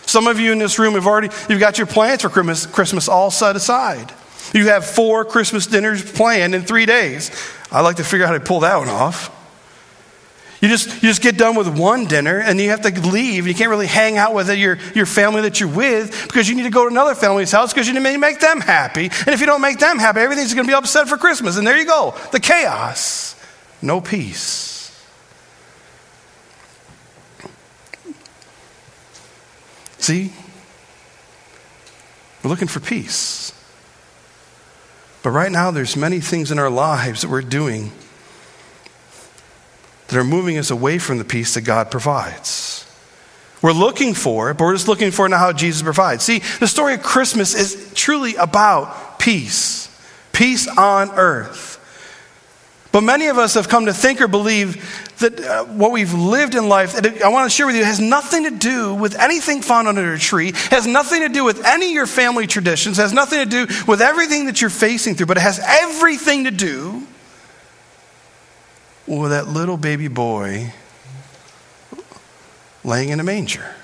Some 0.06 0.26
of 0.26 0.40
you 0.40 0.54
in 0.54 0.58
this 0.60 0.80
room 0.80 0.94
have 0.94 1.06
already, 1.06 1.28
you've 1.50 1.60
got 1.60 1.78
your 1.78 1.88
plans 1.88 2.22
for 2.22 2.30
Christmas 2.30 3.10
all 3.10 3.32
set 3.32 3.58
aside. 3.58 4.14
You 4.54 4.68
have 4.70 4.86
four 4.86 5.26
Christmas 5.26 5.68
dinners 5.68 6.10
planned 6.10 6.56
in 6.56 6.64
three 6.64 6.86
days. 6.86 7.32
I'd 7.72 7.82
like 7.82 7.98
to 7.98 8.04
figure 8.04 8.26
out 8.26 8.30
how 8.30 8.38
to 8.38 8.44
pull 8.44 8.62
that 8.62 8.78
one 8.78 8.90
off. 8.90 9.36
You 10.62 10.68
just, 10.68 10.88
you 11.02 11.08
just 11.08 11.22
get 11.22 11.38
done 11.38 11.56
with 11.56 11.80
one 11.80 12.06
dinner 12.06 12.40
and 12.40 12.60
you 12.60 12.70
have 12.70 12.82
to 12.82 13.08
leave. 13.08 13.48
You 13.48 13.54
can't 13.54 13.70
really 13.70 13.88
hang 13.88 14.18
out 14.18 14.34
with 14.34 14.50
your, 14.50 14.78
your 14.94 15.06
family 15.06 15.44
that 15.44 15.60
you're 15.60 15.70
with 15.70 16.28
because 16.28 16.50
you 16.50 16.56
need 16.56 16.64
to 16.64 16.70
go 16.70 16.84
to 16.84 16.92
another 16.92 17.16
family's 17.16 17.52
house 17.52 17.72
because 17.74 17.88
you 17.88 17.94
need 17.94 18.12
to 18.12 18.18
make 18.18 18.42
them 18.42 18.60
happy. 18.60 19.06
And 19.06 19.30
if 19.30 19.40
you 19.40 19.46
don't 19.46 19.62
make 19.62 19.80
them 19.80 20.00
happy, 20.00 20.20
everything's 20.20 20.54
going 20.54 20.68
to 20.68 20.72
be 20.72 20.76
upset 20.76 21.08
for 21.08 21.18
Christmas. 21.18 21.58
And 21.58 21.66
there 21.66 21.78
you 21.78 21.86
go 21.86 22.14
the 22.34 22.42
chaos, 22.42 23.36
no 23.82 24.02
peace. 24.02 24.78
See? 30.00 30.34
We're 32.44 32.50
looking 32.50 32.68
for 32.68 32.80
peace. 32.80 33.54
But 35.22 35.32
right 35.32 35.52
now, 35.52 35.72
there's 35.72 35.98
many 35.98 36.20
things 36.20 36.52
in 36.52 36.60
our 36.60 36.70
lives 36.70 37.22
that 37.22 37.30
we're 37.30 37.42
doing 37.42 37.92
that 40.08 40.18
are 40.18 40.24
moving 40.24 40.58
us 40.58 40.72
away 40.72 40.98
from 40.98 41.18
the 41.18 41.26
peace 41.26 41.54
that 41.54 41.62
God 41.62 41.92
provides. 41.92 42.86
We're 43.62 43.74
looking 43.74 44.14
for 44.14 44.50
it, 44.50 44.58
but 44.58 44.64
we're 44.64 44.74
just 44.74 44.88
looking 44.88 45.12
for 45.12 45.26
it 45.26 45.30
now 45.30 45.38
how 45.38 45.52
Jesus 45.54 45.82
provides. 45.82 46.24
See, 46.24 46.40
the 46.60 46.68
story 46.68 46.94
of 46.94 47.04
Christmas 47.04 47.54
is 47.54 47.92
truly 47.94 48.36
about 48.36 49.20
peace, 49.20 49.88
peace 50.32 50.68
on 50.68 51.12
earth. 51.12 51.79
But 52.92 53.02
many 53.02 53.28
of 53.28 53.38
us 53.38 53.54
have 53.54 53.70
come 53.70 53.86
to 53.86 53.94
think 53.94 54.20
or 54.20 54.28
believe 54.28 55.14
that 55.20 55.40
uh, 55.40 55.66
what 55.66 55.92
we've 55.92 56.14
lived 56.14 56.56
in 56.56 56.68
life, 56.68 56.94
that 56.94 57.22
I 57.22 57.30
want 57.30 57.50
to 57.50 57.56
share 57.56 57.68
with 57.68 57.76
you, 57.76 57.84
has 57.84 58.00
nothing 58.00 58.46
to 58.46 58.52
do 58.52 58.96
with 58.96 59.16
anything 59.16 59.62
found 59.62 59.88
under 59.88 60.14
a 60.14 60.18
tree, 60.18 60.54
has 60.72 60.88
nothing 60.88 61.22
to 61.22 61.30
do 61.30 61.44
with 61.44 61.64
any 61.66 61.88
of 61.88 61.92
your 61.92 62.08
family 62.08 62.48
traditions, 62.48 62.98
has 62.98 63.14
nothing 63.14 63.40
to 63.40 63.46
do 63.46 63.68
with 63.88 64.02
everything 64.02 64.46
that 64.46 64.60
you're 64.60 64.72
facing 64.72 65.14
through, 65.14 65.28
but 65.28 65.38
it 65.38 65.42
has 65.42 65.60
everything 65.64 66.46
to 66.46 66.52
do 66.52 67.06
with 69.06 69.32
that 69.32 69.48
little 69.48 69.78
baby 69.78 70.08
boy 70.08 70.74
laying 72.84 73.10
in 73.10 73.20
a 73.20 73.24
manger. 73.24 73.76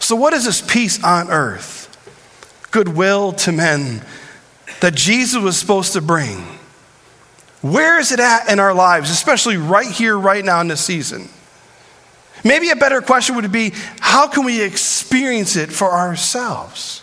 So, 0.00 0.16
what 0.16 0.34
is 0.34 0.44
this 0.44 0.60
peace 0.60 1.02
on 1.02 1.30
earth? 1.30 1.84
Goodwill 2.70 3.32
to 3.32 3.52
men 3.52 4.02
that 4.80 4.94
Jesus 4.94 5.42
was 5.42 5.56
supposed 5.56 5.92
to 5.94 6.00
bring. 6.00 6.38
Where 7.62 7.98
is 7.98 8.12
it 8.12 8.20
at 8.20 8.50
in 8.50 8.60
our 8.60 8.74
lives, 8.74 9.10
especially 9.10 9.56
right 9.56 9.90
here, 9.90 10.16
right 10.16 10.44
now 10.44 10.60
in 10.60 10.68
this 10.68 10.84
season? 10.84 11.28
Maybe 12.44 12.70
a 12.70 12.76
better 12.76 13.00
question 13.00 13.36
would 13.36 13.50
be 13.50 13.72
how 13.98 14.28
can 14.28 14.44
we 14.44 14.62
experience 14.62 15.56
it 15.56 15.72
for 15.72 15.90
ourselves? 15.90 17.02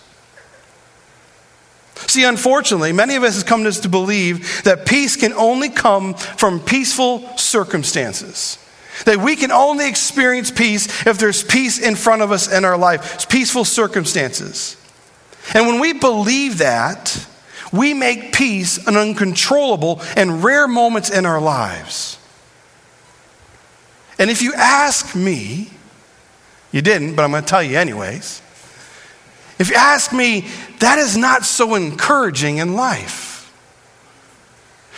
See, 2.07 2.23
unfortunately, 2.23 2.93
many 2.93 3.15
of 3.15 3.23
us 3.23 3.37
have 3.37 3.45
come 3.45 3.69
to 3.69 3.89
believe 3.89 4.63
that 4.63 4.85
peace 4.85 5.15
can 5.15 5.33
only 5.33 5.69
come 5.69 6.13
from 6.13 6.59
peaceful 6.59 7.37
circumstances. 7.37 8.57
That 9.05 9.17
we 9.17 9.35
can 9.35 9.51
only 9.51 9.89
experience 9.89 10.51
peace 10.51 11.05
if 11.07 11.17
there's 11.17 11.43
peace 11.43 11.79
in 11.79 11.95
front 11.95 12.21
of 12.21 12.31
us 12.31 12.51
in 12.51 12.65
our 12.65 12.77
life, 12.77 13.27
peaceful 13.29 13.65
circumstances. 13.65 14.77
And 15.53 15.67
when 15.67 15.79
we 15.79 15.93
believe 15.93 16.59
that, 16.59 17.27
we 17.73 17.93
make 17.93 18.31
peace 18.31 18.85
an 18.87 18.95
uncontrollable 18.95 20.01
and 20.15 20.43
rare 20.43 20.67
moments 20.67 21.09
in 21.09 21.25
our 21.25 21.41
lives. 21.41 22.17
And 24.19 24.29
if 24.29 24.41
you 24.41 24.53
ask 24.53 25.15
me, 25.15 25.69
you 26.71 26.81
didn't, 26.81 27.15
but 27.15 27.23
I'm 27.23 27.31
going 27.31 27.43
to 27.43 27.49
tell 27.49 27.63
you 27.63 27.77
anyways. 27.77 28.41
If 29.59 29.69
you 29.69 29.75
ask 29.75 30.13
me, 30.13 30.47
that 30.79 30.99
is 30.99 31.17
not 31.17 31.43
so 31.43 31.75
encouraging 31.75 32.57
in 32.57 32.75
life. 32.75 33.31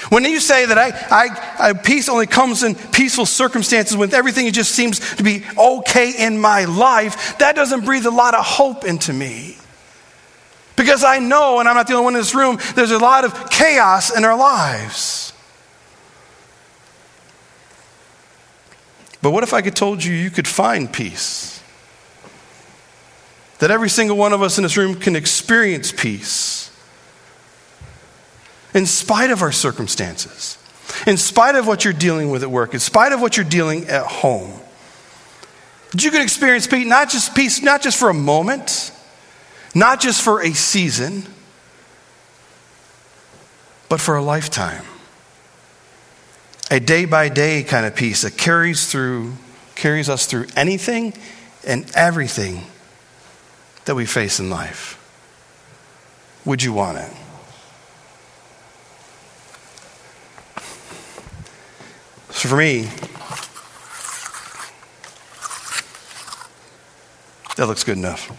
When 0.09 0.25
you 0.25 0.39
say 0.39 0.65
that 0.65 0.77
I, 0.77 0.89
I, 1.09 1.69
I, 1.69 1.73
peace 1.73 2.09
only 2.09 2.27
comes 2.27 2.63
in 2.63 2.75
peaceful 2.75 3.25
circumstances 3.25 3.95
when 3.95 4.13
everything 4.13 4.51
just 4.51 4.71
seems 4.71 5.15
to 5.15 5.23
be 5.23 5.43
okay 5.57 6.13
in 6.17 6.37
my 6.37 6.65
life, 6.65 7.37
that 7.39 7.55
doesn't 7.55 7.85
breathe 7.85 8.05
a 8.05 8.11
lot 8.11 8.35
of 8.35 8.45
hope 8.45 8.83
into 8.83 9.13
me. 9.13 9.57
Because 10.75 11.03
I 11.03 11.19
know, 11.19 11.59
and 11.59 11.69
I'm 11.69 11.75
not 11.75 11.87
the 11.87 11.93
only 11.93 12.05
one 12.05 12.15
in 12.15 12.21
this 12.21 12.35
room, 12.35 12.57
there's 12.75 12.91
a 12.91 12.97
lot 12.97 13.23
of 13.23 13.49
chaos 13.49 14.15
in 14.15 14.25
our 14.25 14.37
lives. 14.37 15.31
But 19.21 19.31
what 19.31 19.43
if 19.43 19.53
I 19.53 19.61
could 19.61 19.75
told 19.75 20.03
you 20.03 20.13
you 20.13 20.29
could 20.29 20.47
find 20.47 20.91
peace? 20.91 21.55
that 23.59 23.71
every 23.71 23.89
single 23.89 24.17
one 24.17 24.33
of 24.33 24.41
us 24.41 24.57
in 24.57 24.63
this 24.63 24.77
room 24.77 24.95
can 24.95 25.15
experience 25.15 25.91
peace 25.91 26.71
in 28.73 28.85
spite 28.85 29.31
of 29.31 29.41
our 29.41 29.51
circumstances, 29.51 30.57
in 31.07 31.15
spite 31.15 31.55
of 31.55 31.65
what 31.65 31.85
you're 31.85 31.93
dealing 31.93 32.29
with 32.29 32.43
at 32.43 32.51
work, 32.51 32.73
in 32.73 32.79
spite 32.79 33.13
of 33.13 33.21
what 33.21 33.37
you're 33.37 33.45
dealing 33.45 33.87
at 33.87 34.05
home. 34.05 34.51
That 35.91 36.03
you 36.03 36.11
can 36.11 36.21
experience 36.21 36.67
peace, 36.67 36.85
not 36.85 37.09
just 37.09 37.33
peace, 37.33 37.61
not 37.61 37.81
just 37.81 37.97
for 37.97 38.09
a 38.09 38.13
moment, 38.13 38.91
not 39.75 39.99
just 39.99 40.21
for 40.21 40.41
a 40.41 40.53
season, 40.53 41.23
but 43.89 43.99
for 43.99 44.15
a 44.15 44.23
lifetime. 44.23 44.85
A 46.71 46.79
day 46.79 47.05
by 47.05 47.29
day 47.29 47.61
kind 47.61 47.85
of 47.85 47.95
peace 47.95 48.23
that 48.23 48.37
carries 48.37 48.87
through, 48.91 49.33
carries 49.75 50.09
us 50.09 50.25
through 50.25 50.47
anything 50.55 51.13
and 51.67 51.85
everything 51.95 52.63
that 53.85 53.95
we 53.95 54.05
face 54.05 54.39
in 54.39 54.49
life? 54.49 55.01
Would 56.43 56.61
you 56.63 56.73
want 56.73 56.97
it? 56.97 57.11
So 62.31 62.49
for 62.49 62.57
me, 62.57 62.89
that 67.55 67.67
looks 67.67 67.83
good 67.83 67.97
enough. 67.97 68.31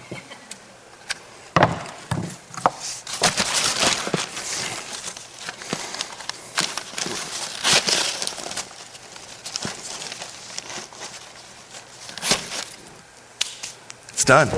Done. 14.26 14.48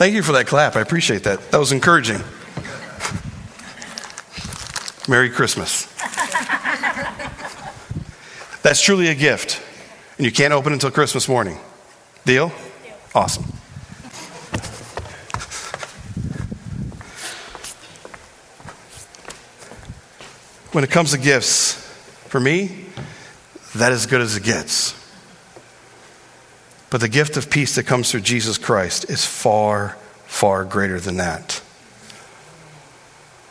Thank 0.00 0.14
you 0.14 0.22
for 0.22 0.32
that 0.32 0.46
clap. 0.46 0.76
I 0.76 0.80
appreciate 0.80 1.24
that. 1.24 1.50
That 1.50 1.58
was 1.58 1.72
encouraging. 1.72 2.20
Merry 5.08 5.28
Christmas. 5.28 5.86
That's 8.62 8.80
truly 8.80 9.08
a 9.08 9.14
gift. 9.14 9.60
And 10.16 10.24
you 10.24 10.32
can't 10.32 10.52
open 10.52 10.72
until 10.72 10.90
Christmas 10.90 11.28
morning. 11.28 11.58
Deal? 12.24 12.52
Awesome. 13.14 13.44
When 20.72 20.84
it 20.84 20.90
comes 20.90 21.10
to 21.10 21.18
gifts, 21.18 21.72
for 22.28 22.38
me, 22.38 22.86
that 23.74 23.92
is 23.92 24.02
as 24.02 24.06
good 24.06 24.20
as 24.20 24.36
it 24.36 24.44
gets. 24.44 24.99
But 26.90 27.00
the 27.00 27.08
gift 27.08 27.36
of 27.36 27.50
peace 27.50 27.76
that 27.76 27.84
comes 27.84 28.10
through 28.10 28.20
Jesus 28.20 28.58
Christ 28.58 29.08
is 29.08 29.24
far, 29.24 29.96
far 30.26 30.64
greater 30.64 30.98
than 30.98 31.16
that. 31.18 31.62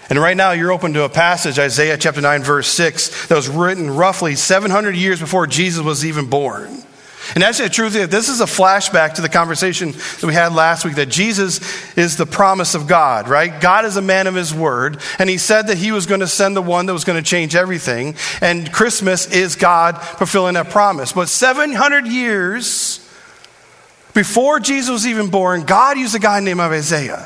And 0.10 0.20
right 0.20 0.36
now, 0.36 0.52
you're 0.52 0.72
open 0.72 0.94
to 0.94 1.04
a 1.04 1.10
passage, 1.10 1.60
Isaiah 1.60 1.98
chapter 1.98 2.20
9, 2.20 2.42
verse 2.42 2.68
6, 2.68 3.28
that 3.28 3.36
was 3.36 3.48
written 3.48 3.92
roughly 3.92 4.36
700 4.36 4.96
years 4.96 5.20
before 5.20 5.46
Jesus 5.46 5.84
was 5.84 6.04
even 6.04 6.30
born. 6.30 6.84
And 7.36 7.44
actually, 7.44 7.68
the 7.68 7.76
truth 7.76 7.96
is, 7.96 8.10
this 8.10 8.28
is 8.28 8.42
a 8.42 8.46
flashback 8.46 9.14
to 9.16 9.22
the 9.22 9.30
conversation 9.30 9.92
that 9.92 10.24
we 10.24 10.34
had 10.34 10.52
last 10.52 10.84
week 10.84 10.96
that 10.96 11.10
Jesus 11.10 11.96
is 11.96 12.18
the 12.18 12.26
promise 12.26 12.74
of 12.74 12.88
God, 12.88 13.30
right? 13.30 13.62
God 13.62 13.86
is 13.86 13.98
a 13.98 14.02
man 14.02 14.26
of 14.26 14.34
his 14.34 14.52
word, 14.52 15.00
and 15.20 15.30
he 15.30 15.38
said 15.38 15.68
that 15.68 15.78
he 15.78 15.92
was 15.92 16.08
going 16.08 16.22
to 16.22 16.28
send 16.28 16.58
the 16.58 16.62
one 16.62 16.88
that 16.88 16.94
was 16.94 17.04
going 17.04 17.22
to 17.22 17.30
change 17.30 17.56
everything. 17.56 18.16
And 18.42 18.74
Christmas 18.74 19.32
is 19.32 19.56
God 19.56 20.02
fulfilling 20.02 20.56
that 20.56 20.72
promise. 20.72 21.14
But 21.14 21.30
700 21.30 22.08
years 22.08 23.06
before 24.20 24.60
Jesus 24.60 24.90
was 24.90 25.08
even 25.08 25.30
born, 25.30 25.64
God 25.64 25.98
used 25.98 26.14
a 26.14 26.20
guy 26.20 26.42
named 26.42 26.60
Isaiah. 26.60 27.26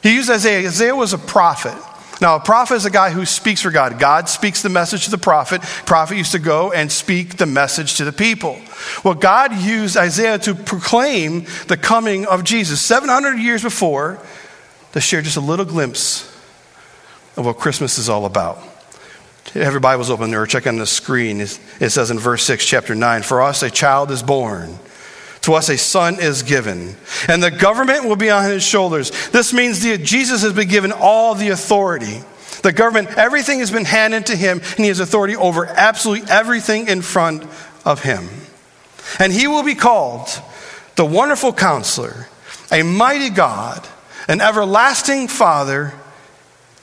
He 0.00 0.14
used 0.14 0.30
Isaiah. 0.30 0.68
Isaiah 0.68 0.94
was 0.94 1.12
a 1.12 1.18
prophet. 1.18 1.74
Now, 2.20 2.36
a 2.36 2.40
prophet 2.40 2.74
is 2.74 2.84
a 2.84 2.90
guy 2.90 3.10
who 3.10 3.26
speaks 3.26 3.62
for 3.62 3.72
God. 3.72 3.98
God 3.98 4.28
speaks 4.28 4.62
the 4.62 4.68
message 4.68 5.06
to 5.06 5.10
the 5.10 5.18
prophet. 5.18 5.60
Prophet 5.86 6.16
used 6.16 6.30
to 6.30 6.38
go 6.38 6.70
and 6.70 6.92
speak 6.92 7.36
the 7.38 7.46
message 7.46 7.96
to 7.96 8.04
the 8.04 8.12
people. 8.12 8.60
Well, 9.02 9.14
God 9.14 9.52
used 9.56 9.96
Isaiah 9.96 10.38
to 10.38 10.54
proclaim 10.54 11.46
the 11.66 11.76
coming 11.76 12.26
of 12.26 12.44
Jesus 12.44 12.80
700 12.80 13.36
years 13.36 13.64
before 13.64 14.24
to 14.92 15.00
share 15.00 15.20
just 15.20 15.36
a 15.36 15.40
little 15.40 15.64
glimpse 15.64 16.32
of 17.36 17.44
what 17.44 17.58
Christmas 17.58 17.98
is 17.98 18.08
all 18.08 18.24
about. 18.24 18.58
Have 19.54 19.72
your 19.72 19.80
Bibles 19.80 20.10
open 20.10 20.30
there 20.30 20.46
check 20.46 20.68
on 20.68 20.76
the 20.76 20.86
screen. 20.86 21.40
It 21.40 21.90
says 21.90 22.12
in 22.12 22.20
verse 22.20 22.44
6, 22.44 22.64
chapter 22.64 22.94
9 22.94 23.22
For 23.22 23.42
us 23.42 23.64
a 23.64 23.70
child 23.70 24.12
is 24.12 24.22
born. 24.22 24.78
To 25.48 25.54
us, 25.54 25.70
a 25.70 25.78
son 25.78 26.20
is 26.20 26.42
given, 26.42 26.94
and 27.26 27.42
the 27.42 27.50
government 27.50 28.04
will 28.04 28.16
be 28.16 28.28
on 28.28 28.44
his 28.44 28.62
shoulders. 28.62 29.30
This 29.30 29.54
means 29.54 29.82
that 29.82 30.04
Jesus 30.04 30.42
has 30.42 30.52
been 30.52 30.68
given 30.68 30.92
all 30.92 31.34
the 31.34 31.48
authority. 31.48 32.20
The 32.62 32.70
government, 32.70 33.16
everything 33.16 33.60
has 33.60 33.70
been 33.70 33.86
handed 33.86 34.26
to 34.26 34.36
him, 34.36 34.58
and 34.58 34.78
he 34.80 34.88
has 34.88 35.00
authority 35.00 35.36
over 35.36 35.64
absolutely 35.64 36.30
everything 36.30 36.88
in 36.88 37.00
front 37.00 37.44
of 37.86 38.02
him. 38.02 38.28
And 39.18 39.32
he 39.32 39.46
will 39.46 39.62
be 39.62 39.74
called 39.74 40.28
the 40.96 41.06
wonderful 41.06 41.54
counselor, 41.54 42.28
a 42.70 42.82
mighty 42.82 43.30
God, 43.30 43.88
an 44.28 44.42
everlasting 44.42 45.28
Father, 45.28 45.94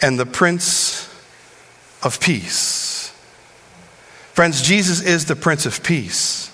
and 0.02 0.20
the 0.20 0.26
Prince 0.26 1.08
of 2.02 2.20
Peace. 2.20 3.14
Friends, 4.34 4.64
Jesus 4.64 5.04
is 5.04 5.26
the 5.26 5.36
Prince 5.36 5.68
of 5.68 5.84
Peace. 5.84 6.50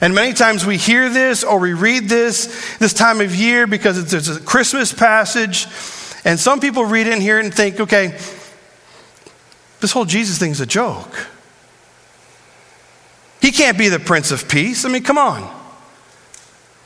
And 0.00 0.14
many 0.14 0.32
times 0.32 0.66
we 0.66 0.76
hear 0.76 1.08
this 1.08 1.44
or 1.44 1.58
we 1.58 1.72
read 1.72 2.08
this 2.08 2.76
this 2.78 2.92
time 2.92 3.20
of 3.20 3.34
year 3.34 3.66
because 3.66 4.12
it's, 4.12 4.28
a 4.28 4.40
Christmas 4.40 4.92
passage. 4.92 5.66
And 6.24 6.38
some 6.38 6.60
people 6.60 6.84
read 6.84 7.06
in 7.06 7.20
here 7.20 7.38
and 7.38 7.54
think, 7.54 7.80
okay, 7.80 8.18
this 9.80 9.92
whole 9.92 10.04
Jesus 10.04 10.38
thing 10.38 10.50
is 10.50 10.60
a 10.60 10.66
joke. 10.66 11.28
He 13.40 13.52
can't 13.52 13.76
be 13.76 13.88
the 13.88 13.98
Prince 13.98 14.30
of 14.30 14.48
Peace. 14.48 14.84
I 14.84 14.88
mean, 14.88 15.02
come 15.02 15.18
on. 15.18 15.62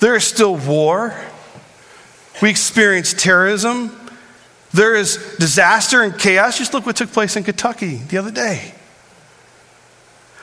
There 0.00 0.16
is 0.16 0.24
still 0.24 0.56
war. 0.56 1.14
We 2.42 2.50
experience 2.50 3.14
terrorism. 3.14 3.96
There 4.72 4.94
is 4.94 5.36
disaster 5.38 6.02
and 6.02 6.18
chaos. 6.18 6.58
Just 6.58 6.74
look 6.74 6.84
what 6.84 6.96
took 6.96 7.12
place 7.12 7.36
in 7.36 7.44
Kentucky 7.44 7.96
the 7.96 8.18
other 8.18 8.30
day. 8.30 8.74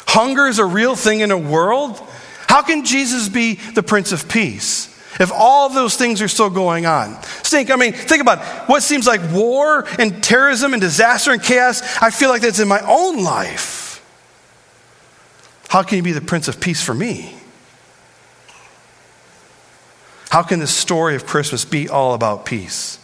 Hunger 0.08 0.48
is 0.48 0.60
a 0.60 0.66
real 0.66 0.96
thing 0.96 1.20
in 1.20 1.32
a 1.32 1.38
world 1.38 2.02
how 2.56 2.62
can 2.62 2.86
Jesus 2.86 3.28
be 3.28 3.56
the 3.56 3.84
Prince 3.84 4.14
of 4.14 4.30
Peace? 4.30 4.88
If 5.20 5.30
all 5.30 5.68
those 5.68 5.98
things 5.98 6.22
are 6.22 6.30
still 6.30 6.50
going 6.50 6.86
on. 6.86 7.16
Think, 7.22 7.70
I 7.70 7.76
mean, 7.76 7.92
think 7.92 8.22
about 8.22 8.70
what 8.70 8.82
seems 8.82 9.06
like 9.06 9.20
war 9.34 9.86
and 10.00 10.24
terrorism 10.24 10.72
and 10.72 10.82
disaster 10.82 11.32
and 11.32 11.44
chaos. 11.44 11.82
I 12.02 12.12
feel 12.12 12.30
like 12.30 12.42
that's 12.42 12.60
in 12.60 12.70
my 12.70 12.80
own 12.80 13.22
life. 13.22 14.02
How 15.68 15.84
can 15.84 15.98
you 15.98 16.02
be 16.02 16.14
the 16.14 16.22
Prince 16.22 16.48
of 16.48 16.62
Peace 16.62 16.82
for 16.82 16.94
me? 16.94 17.36
How 20.30 20.42
can 20.42 20.60
this 20.60 20.74
story 20.74 21.16
of 21.16 21.26
Christmas 21.26 21.66
be 21.66 21.90
all 21.90 22.14
about 22.14 22.46
peace? 22.46 23.00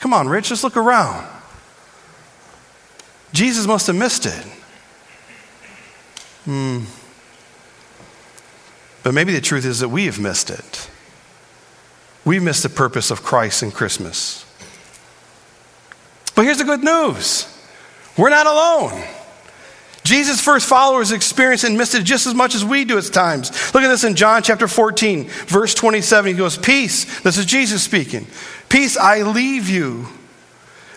Come 0.00 0.12
on, 0.12 0.28
Rich, 0.28 0.48
just 0.48 0.64
look 0.64 0.76
around. 0.76 1.24
Jesus 3.32 3.68
must 3.68 3.86
have 3.86 3.94
missed 3.94 4.26
it. 4.26 4.44
Hmm. 6.46 6.80
But 9.02 9.14
maybe 9.14 9.32
the 9.32 9.40
truth 9.40 9.64
is 9.64 9.80
that 9.80 9.88
we 9.88 10.06
have 10.06 10.18
missed 10.18 10.50
it. 10.50 10.90
We've 12.24 12.42
missed 12.42 12.62
the 12.62 12.68
purpose 12.68 13.10
of 13.10 13.22
Christ 13.22 13.62
in 13.62 13.70
Christmas. 13.70 14.44
But 16.34 16.44
here's 16.44 16.58
the 16.58 16.64
good 16.64 16.84
news 16.84 17.46
we're 18.16 18.30
not 18.30 18.46
alone. 18.46 19.02
Jesus' 20.04 20.40
first 20.40 20.66
followers 20.66 21.12
experienced 21.12 21.64
and 21.64 21.76
missed 21.76 21.94
it 21.94 22.04
just 22.04 22.26
as 22.26 22.34
much 22.34 22.54
as 22.54 22.64
we 22.64 22.84
do 22.84 22.98
at 22.98 23.04
times. 23.04 23.50
Look 23.74 23.84
at 23.84 23.88
this 23.88 24.04
in 24.04 24.16
John 24.16 24.42
chapter 24.42 24.66
14, 24.66 25.28
verse 25.28 25.74
27. 25.74 26.32
He 26.32 26.38
goes, 26.38 26.56
Peace, 26.56 27.20
this 27.20 27.36
is 27.36 27.46
Jesus 27.46 27.82
speaking. 27.82 28.26
Peace 28.68 28.96
I 28.96 29.22
leave 29.22 29.68
you, 29.68 30.06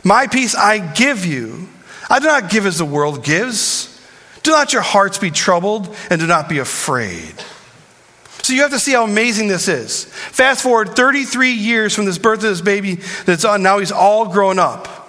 my 0.04 0.28
peace 0.28 0.56
I 0.56 0.80
give 0.80 1.26
you. 1.26 1.68
I 2.10 2.20
do 2.20 2.26
not 2.26 2.50
give 2.50 2.66
as 2.66 2.78
the 2.78 2.86
world 2.86 3.24
gives. 3.24 3.90
Do 4.42 4.52
not 4.52 4.74
your 4.74 4.82
hearts 4.82 5.18
be 5.18 5.32
troubled, 5.32 5.96
and 6.10 6.20
do 6.20 6.28
not 6.28 6.50
be 6.50 6.60
afraid. 6.60 7.34
So 8.44 8.52
you 8.52 8.62
have 8.62 8.72
to 8.72 8.80
see 8.80 8.92
how 8.92 9.06
amazing 9.06 9.48
this 9.48 9.70
is. 9.70 10.04
Fast 10.04 10.64
forward 10.64 10.96
33 10.98 11.52
years 11.52 11.96
from 11.96 12.04
this 12.04 12.18
birth 12.18 12.40
of 12.40 12.44
this 12.44 12.62
baby 12.62 12.96
that's 13.26 13.46
on, 13.46 13.64
now 13.64 13.80
he's 13.80 13.92
all 13.92 14.28
grown 14.28 14.60
up. 14.60 15.04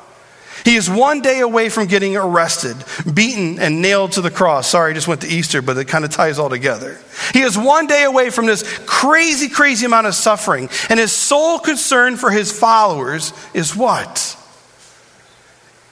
He 0.64 0.76
is 0.76 0.88
one 0.88 1.20
day 1.20 1.40
away 1.40 1.68
from 1.68 1.88
getting 1.88 2.16
arrested, 2.16 2.76
beaten, 3.12 3.58
and 3.58 3.82
nailed 3.82 4.12
to 4.12 4.22
the 4.22 4.30
cross. 4.30 4.68
Sorry, 4.68 4.92
I 4.92 4.94
just 4.94 5.08
went 5.08 5.20
to 5.20 5.26
Easter, 5.26 5.60
but 5.60 5.76
it 5.76 5.88
kind 5.88 6.04
of 6.04 6.10
ties 6.10 6.38
all 6.38 6.48
together. 6.48 6.98
He 7.32 7.42
is 7.42 7.58
one 7.58 7.86
day 7.86 8.04
away 8.04 8.30
from 8.30 8.46
this 8.46 8.62
crazy, 8.86 9.48
crazy 9.48 9.84
amount 9.84 10.06
of 10.06 10.14
suffering. 10.14 10.70
And 10.88 10.98
his 10.98 11.12
sole 11.12 11.58
concern 11.58 12.16
for 12.16 12.30
his 12.30 12.56
followers 12.56 13.32
is 13.52 13.76
what? 13.76 14.38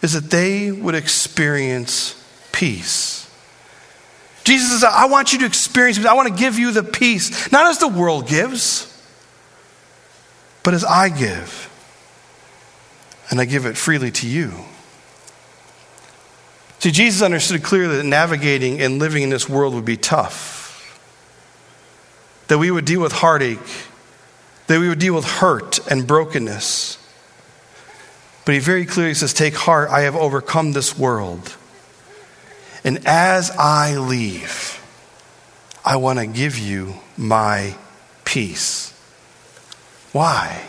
Is 0.00 0.14
that 0.14 0.30
they 0.30 0.70
would 0.70 0.94
experience 0.94 2.14
peace. 2.52 3.28
Jesus 4.44 4.70
says, 4.70 4.84
I 4.84 5.06
want 5.06 5.32
you 5.32 5.40
to 5.40 5.46
experience, 5.46 6.04
I 6.04 6.14
want 6.14 6.28
to 6.28 6.34
give 6.34 6.58
you 6.58 6.72
the 6.72 6.82
peace, 6.82 7.50
not 7.52 7.66
as 7.66 7.78
the 7.78 7.88
world 7.88 8.26
gives, 8.26 8.88
but 10.62 10.74
as 10.74 10.84
I 10.84 11.08
give. 11.08 11.68
And 13.30 13.40
I 13.40 13.44
give 13.44 13.66
it 13.66 13.76
freely 13.76 14.10
to 14.10 14.28
you. 14.28 14.52
See, 16.80 16.90
Jesus 16.90 17.22
understood 17.22 17.62
clearly 17.62 17.98
that 17.98 18.04
navigating 18.04 18.80
and 18.80 18.98
living 18.98 19.22
in 19.22 19.30
this 19.30 19.48
world 19.48 19.74
would 19.74 19.84
be 19.84 19.96
tough. 19.96 20.60
That 22.48 22.58
we 22.58 22.70
would 22.70 22.84
deal 22.84 23.00
with 23.00 23.12
heartache, 23.12 23.58
that 24.66 24.80
we 24.80 24.88
would 24.88 24.98
deal 24.98 25.14
with 25.14 25.24
hurt 25.24 25.78
and 25.90 26.06
brokenness. 26.06 26.98
But 28.44 28.54
he 28.54 28.58
very 28.58 28.84
clearly 28.84 29.14
says, 29.14 29.32
Take 29.32 29.54
heart, 29.54 29.90
I 29.90 30.00
have 30.00 30.16
overcome 30.16 30.72
this 30.72 30.98
world. 30.98 31.56
And 32.84 33.06
as 33.06 33.50
I 33.50 33.96
leave, 33.96 34.80
I 35.84 35.96
want 35.96 36.18
to 36.18 36.26
give 36.26 36.58
you 36.58 36.94
my 37.16 37.76
peace. 38.24 38.92
Why? 40.12 40.64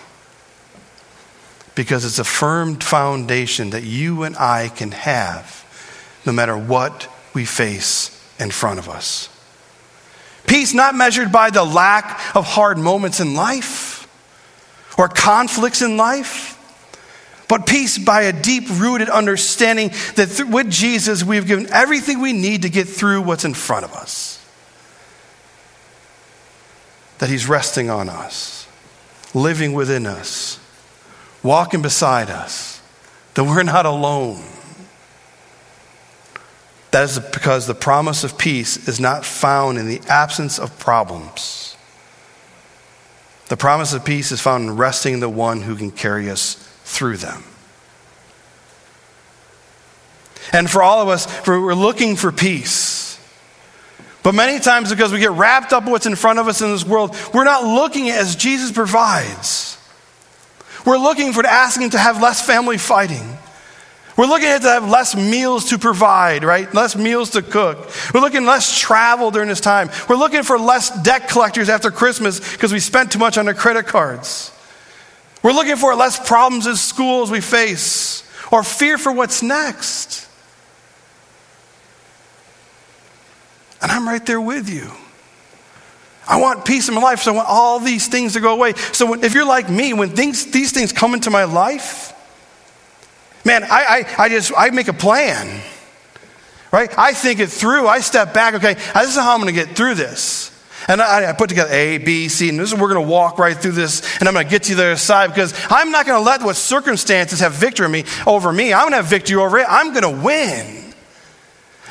Because 1.76 2.06
it's 2.06 2.19
a 2.19 2.23
firm 2.23 2.76
foundation 2.76 3.71
that 3.71 3.84
you 3.84 4.23
and 4.23 4.38
I 4.38 4.69
can 4.69 4.91
have 4.91 5.62
no 6.26 6.32
matter 6.32 6.58
what 6.58 7.08
we 7.34 7.45
face 7.45 8.10
in 8.39 8.52
front 8.52 8.80
of 8.80 8.88
us. 8.88 9.30
Peace 10.47 10.73
not 10.73 10.93
measured 10.93 11.32
by 11.32 11.49
the 11.49 11.63
lack 11.63 12.36
of 12.36 12.45
hard 12.45 12.78
moments 12.78 13.19
in 13.19 13.34
life 13.34 14.08
or 14.97 15.08
conflicts 15.08 15.82
in 15.82 15.97
life 15.97 16.42
but 17.54 17.68
peace 17.68 18.00
by 18.00 18.24
a 18.24 18.34
deep 18.34 18.63
rooted 18.68 19.10
understanding 19.10 19.89
that 20.16 20.28
th- 20.32 20.50
with 20.50 20.72
Jesus, 20.72 21.24
we've 21.24 21.46
given 21.46 21.68
everything 21.72 22.20
we 22.20 22.34
need 22.34 22.63
to 22.63 22.70
get 22.70 22.89
through 22.89 23.22
what's 23.22 23.46
in 23.46 23.54
front 23.54 23.86
of 23.86 23.94
us. 23.94 24.44
That 27.20 27.30
He's 27.30 27.48
resting 27.48 27.92
on 27.92 28.10
us, 28.10 28.68
living 29.36 29.74
within 29.74 30.08
us, 30.08 30.60
walking 31.44 31.84
beside 31.84 32.32
us, 32.32 32.82
that 33.36 33.44
we're 33.44 33.62
not 33.62 33.86
alone. 33.86 34.44
That 36.89 37.04
is 37.04 37.20
because 37.20 37.68
the 37.68 37.76
promise 37.76 38.24
of 38.24 38.36
peace 38.36 38.88
is 38.88 39.00
not 39.00 39.26
found 39.26 39.78
in 39.78 39.88
the 39.88 40.02
absence 40.08 40.58
of 40.58 40.80
problems. 40.80 41.78
The 43.50 43.58
promise 43.58 43.94
of 43.94 44.04
peace 44.04 44.32
is 44.32 44.42
found 44.42 44.63
in 44.63 44.76
resting 44.76 45.13
in 45.13 45.20
the 45.20 45.30
one 45.30 45.62
who 45.62 45.76
can 45.76 45.92
carry 45.92 46.32
us 46.32 46.62
through 46.93 47.17
them. 47.17 47.43
And 50.51 50.69
for 50.69 50.84
all 50.84 51.01
of 51.01 51.10
us, 51.10 51.27
we're 51.47 51.73
looking 51.73 52.15
for 52.15 52.32
peace. 52.32 53.19
But 54.21 54.36
many 54.36 54.60
times, 54.60 54.89
because 54.89 55.12
we 55.12 55.19
get 55.19 55.32
wrapped 55.32 55.73
up 55.73 55.86
what's 55.86 56.06
in 56.06 56.15
front 56.15 56.39
of 56.39 56.47
us 56.47 56.62
in 56.62 56.71
this 56.71 56.86
world, 56.86 57.15
we're 57.34 57.43
not 57.43 57.63
looking 57.63 58.10
as 58.10 58.36
Jesus 58.36 58.71
provides. 58.71 59.77
We're 60.86 60.97
looking 60.97 61.34
for 61.34 61.45
asking 61.45 61.91
to 61.91 61.97
have 61.97 62.21
less 62.21 62.45
family 62.45 62.77
fighting. 62.77 63.38
We're 64.15 64.27
looking 64.27 64.47
at 64.47 64.62
to 64.62 64.69
have 64.69 64.88
less 64.88 65.15
meals 65.15 65.69
to 65.69 65.79
provide, 65.79 66.43
right? 66.43 66.71
Less 66.73 66.95
meals 66.95 67.32
to 67.32 67.41
cook. 67.41 67.89
We're 68.13 68.21
looking 68.21 68.45
less 68.45 68.79
travel 68.79 69.32
during 69.32 69.49
this 69.49 69.62
time. 69.62 69.89
We're 70.08 70.17
looking 70.17 70.43
for 70.43 70.60
less 70.60 70.89
debt 71.01 71.29
collectors 71.29 71.67
after 71.67 71.89
Christmas 71.89 72.39
because 72.51 72.71
we 72.71 72.79
spent 72.79 73.12
too 73.12 73.19
much 73.19 73.38
on 73.38 73.47
our 73.47 73.53
credit 73.56 73.88
cards. 73.88 74.51
We're 75.43 75.51
looking 75.51 75.75
for 75.75 75.93
less 75.93 76.25
problems 76.25 76.65
in 76.65 76.77
schools 76.77 77.29
we 77.29 77.41
face 77.41 78.23
or 78.51 78.63
fear 78.63 78.97
for 78.97 79.12
what's 79.12 79.43
next. 79.43 80.29
And 83.82 83.91
I'm 83.91 84.08
right 84.08 84.25
there 84.25 84.39
with 84.39 84.69
you. 84.69 84.89
I 86.25 86.39
want 86.39 86.63
peace 86.63 86.88
in 86.88 86.95
my 86.95 87.01
life, 87.01 87.19
so 87.19 87.34
I 87.34 87.36
want 87.36 87.49
all 87.49 87.79
these 87.79 88.08
things 88.08 88.34
to 88.34 88.39
go 88.39 88.53
away. 88.53 88.73
So 88.93 89.06
when, 89.06 89.25
if 89.25 89.34
you're 89.34 89.45
like 89.45 89.69
me, 89.69 89.91
when 89.91 90.12
things, 90.12 90.45
these 90.45 90.71
things 90.71 90.93
come 90.93 91.13
into 91.13 91.29
my 91.29 91.43
life, 91.43 92.13
man, 93.43 93.65
I, 93.65 94.06
I, 94.17 94.23
I 94.23 94.29
just, 94.29 94.53
I 94.56 94.69
make 94.69 94.88
a 94.88 94.93
plan, 94.93 95.62
right? 96.71 96.97
I 96.97 97.12
think 97.12 97.41
it 97.41 97.49
through. 97.49 97.88
I 97.88 97.99
step 97.99 98.34
back, 98.34 98.53
okay, 98.53 98.75
this 98.75 99.10
is 99.10 99.15
how 99.17 99.34
I'm 99.34 99.41
going 99.41 99.53
to 99.53 99.65
get 99.65 99.75
through 99.75 99.95
this. 99.95 100.53
And 100.88 101.02
I, 101.02 101.30
I, 101.30 101.34
put 101.34 101.50
together 101.50 101.72
A, 101.72 101.98
B, 101.98 102.28
C, 102.28 102.50
and 102.50 102.60
this 102.60 102.72
is 102.72 102.80
we're 102.80 102.93
going 102.93 103.06
to 103.06 103.10
walk 103.10 103.39
right 103.39 103.56
through 103.56 103.72
this, 103.72 104.02
and 104.19 104.28
I'm 104.28 104.34
going 104.34 104.46
to 104.46 104.50
get 104.50 104.63
to 104.63 104.76
the 104.76 104.84
other 104.84 104.96
side 104.98 105.28
because 105.30 105.54
I'm 105.69 105.91
not 105.91 106.06
going 106.06 106.19
to 106.19 106.26
let 106.26 106.41
what 106.41 106.56
circumstances 106.56 107.39
have 107.39 107.54
victory 107.54 107.88
me, 107.88 108.06
over 108.28 108.52
me. 108.52 108.74
I'm 108.74 108.82
going 108.82 108.91
to 108.91 108.98
have 108.98 109.06
victory 109.06 109.38
over 109.38 109.58
it. 109.60 109.65
I'm 109.69 109.93
going 109.93 110.04
to 110.04 110.24
win. 110.24 110.93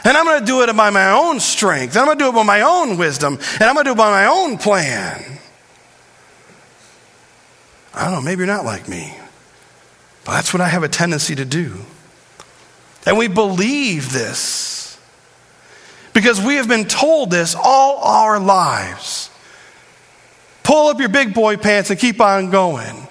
And 0.05 0.17
I'm 0.17 0.25
going 0.25 0.41
to 0.41 0.47
do 0.47 0.63
it 0.63 0.77
by 0.77 0.91
my 0.91 1.13
own 1.13 1.39
strength. 1.39 1.93
And 1.93 2.01
I'm 2.01 2.07
going 2.07 2.19
to 2.19 2.25
do 2.25 2.29
it 2.31 2.35
by 2.35 2.43
my 2.43 2.63
own 2.63 2.97
wisdom. 2.97 3.39
And 3.55 3.63
I'm 3.63 3.75
going 3.75 3.85
to 3.85 3.91
do 3.91 3.93
it 3.93 3.99
by 3.99 4.11
my 4.11 4.27
own 4.27 4.59
plan. 4.59 5.39
I 7.95 8.05
don't 8.05 8.15
know, 8.15 8.21
maybe 8.21 8.41
you're 8.41 8.47
not 8.47 8.65
like 8.65 8.89
me. 8.89 9.17
But 10.25 10.33
that's 10.33 10.53
what 10.53 10.61
I 10.61 10.69
have 10.69 10.83
a 10.83 10.89
tendency 10.89 11.35
to 11.37 11.45
do. 11.45 11.79
And 13.07 13.19
we 13.19 13.29
believe 13.29 14.13
this 14.13 14.82
because 16.13 16.41
we 16.41 16.57
have 16.57 16.69
been 16.69 16.85
told 16.85 17.31
this 17.31 17.55
all 17.55 17.99
our 17.99 18.39
lives. 18.39 19.31
Pull 20.63 20.89
up 20.89 21.01
your 21.01 21.09
big 21.09 21.35
boy 21.35 21.57
pants 21.57 21.91
and 21.91 21.99
keep 21.99 22.21
on 22.21 22.51
going. 22.51 23.09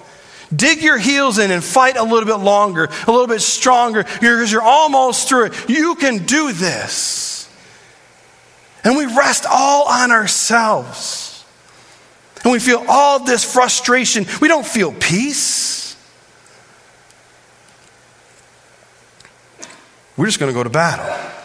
Dig 0.54 0.82
your 0.82 0.98
heels 0.98 1.38
in 1.38 1.50
and 1.50 1.64
fight 1.64 1.96
a 1.96 2.02
little 2.02 2.26
bit 2.26 2.42
longer, 2.42 2.84
a 2.84 3.10
little 3.10 3.26
bit 3.26 3.40
stronger, 3.40 4.04
because 4.04 4.52
you're 4.52 4.62
almost 4.62 5.28
through 5.28 5.46
it. 5.46 5.68
You 5.68 5.94
can 5.94 6.24
do 6.26 6.52
this. 6.52 7.48
And 8.84 8.96
we 8.96 9.06
rest 9.06 9.46
all 9.48 9.88
on 9.88 10.10
ourselves. 10.10 11.44
And 12.42 12.52
we 12.52 12.58
feel 12.58 12.84
all 12.88 13.24
this 13.24 13.50
frustration. 13.50 14.26
We 14.40 14.48
don't 14.48 14.66
feel 14.66 14.92
peace. 14.92 15.96
We're 20.16 20.26
just 20.26 20.38
going 20.38 20.52
to 20.52 20.54
go 20.54 20.62
to 20.62 20.70
battle. 20.70 21.41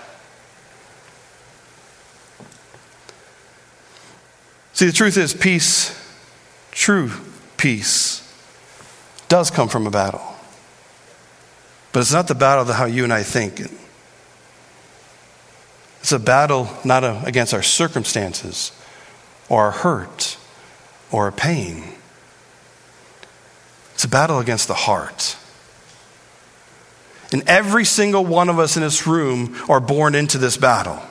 See, 4.78 4.86
the 4.86 4.92
truth 4.92 5.18
is, 5.18 5.34
peace, 5.34 5.90
true 6.70 7.10
peace, 7.58 8.22
does 9.28 9.50
come 9.50 9.70
from 9.70 9.88
a 9.88 9.90
battle. 9.90 10.22
But 11.92 12.02
it's 12.02 12.13
not 12.13 12.28
the 12.28 12.36
battle 12.36 12.63
that 12.66 12.76
how 12.76 12.86
you 12.86 13.04
and 13.04 13.12
I 13.12 13.24
think. 13.24 13.60
It's 16.02 16.12
a 16.12 16.20
battle 16.20 16.70
not 16.86 17.28
against 17.28 17.56
our 17.56 17.63
circumstances 17.63 18.72
or 19.50 19.63
our 19.63 19.72
hurt 19.72 20.38
or 21.12 21.24
our 21.24 21.32
pain. 21.32 21.84
It's 23.96 24.04
a 24.04 24.10
battle 24.10 24.38
against 24.38 24.68
the 24.68 24.76
heart. 24.76 25.38
And 27.34 27.42
every 27.48 27.84
single 27.84 28.24
one 28.24 28.48
of 28.48 28.60
us 28.60 28.78
in 28.78 28.84
this 28.84 29.08
room 29.08 29.56
are 29.70 29.80
born 29.80 30.13
into 30.13 30.38
this 30.38 30.56
battle. 30.56 31.02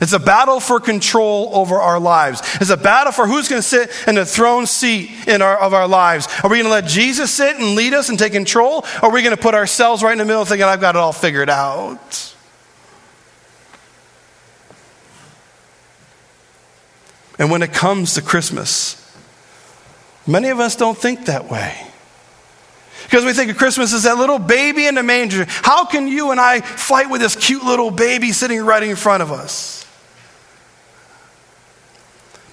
It's 0.00 0.14
a 0.14 0.18
battle 0.18 0.60
for 0.60 0.80
control 0.80 1.50
over 1.52 1.76
our 1.76 2.00
lives. 2.00 2.40
It's 2.60 2.70
a 2.70 2.76
battle 2.76 3.12
for 3.12 3.26
who's 3.26 3.48
going 3.48 3.60
to 3.60 3.68
sit 3.68 3.90
in 4.08 4.14
the 4.14 4.24
throne 4.24 4.66
seat 4.66 5.10
in 5.28 5.42
our, 5.42 5.58
of 5.58 5.74
our 5.74 5.86
lives. 5.86 6.26
Are 6.42 6.48
we 6.48 6.56
going 6.56 6.64
to 6.64 6.70
let 6.70 6.86
Jesus 6.86 7.30
sit 7.30 7.56
and 7.56 7.74
lead 7.74 7.92
us 7.92 8.08
and 8.08 8.18
take 8.18 8.32
control? 8.32 8.86
Or 9.02 9.10
are 9.10 9.12
we 9.12 9.22
going 9.22 9.36
to 9.36 9.42
put 9.42 9.54
ourselves 9.54 10.02
right 10.02 10.12
in 10.12 10.18
the 10.18 10.24
middle 10.24 10.46
thinking, 10.46 10.64
I've 10.64 10.80
got 10.80 10.96
it 10.96 10.98
all 10.98 11.12
figured 11.12 11.50
out? 11.50 12.34
And 17.38 17.50
when 17.50 17.62
it 17.62 17.72
comes 17.72 18.14
to 18.14 18.22
Christmas, 18.22 18.96
many 20.26 20.48
of 20.48 20.60
us 20.60 20.76
don't 20.76 20.96
think 20.96 21.26
that 21.26 21.50
way. 21.50 21.86
Because 23.04 23.24
we 23.24 23.32
think 23.32 23.50
of 23.50 23.58
Christmas 23.58 23.92
as 23.92 24.04
that 24.04 24.16
little 24.16 24.38
baby 24.38 24.86
in 24.86 24.94
the 24.94 25.02
manger. 25.02 25.44
How 25.48 25.84
can 25.84 26.06
you 26.06 26.30
and 26.30 26.40
I 26.40 26.60
fight 26.60 27.10
with 27.10 27.20
this 27.20 27.36
cute 27.36 27.64
little 27.64 27.90
baby 27.90 28.32
sitting 28.32 28.64
right 28.64 28.82
in 28.82 28.96
front 28.96 29.22
of 29.22 29.32
us? 29.32 29.79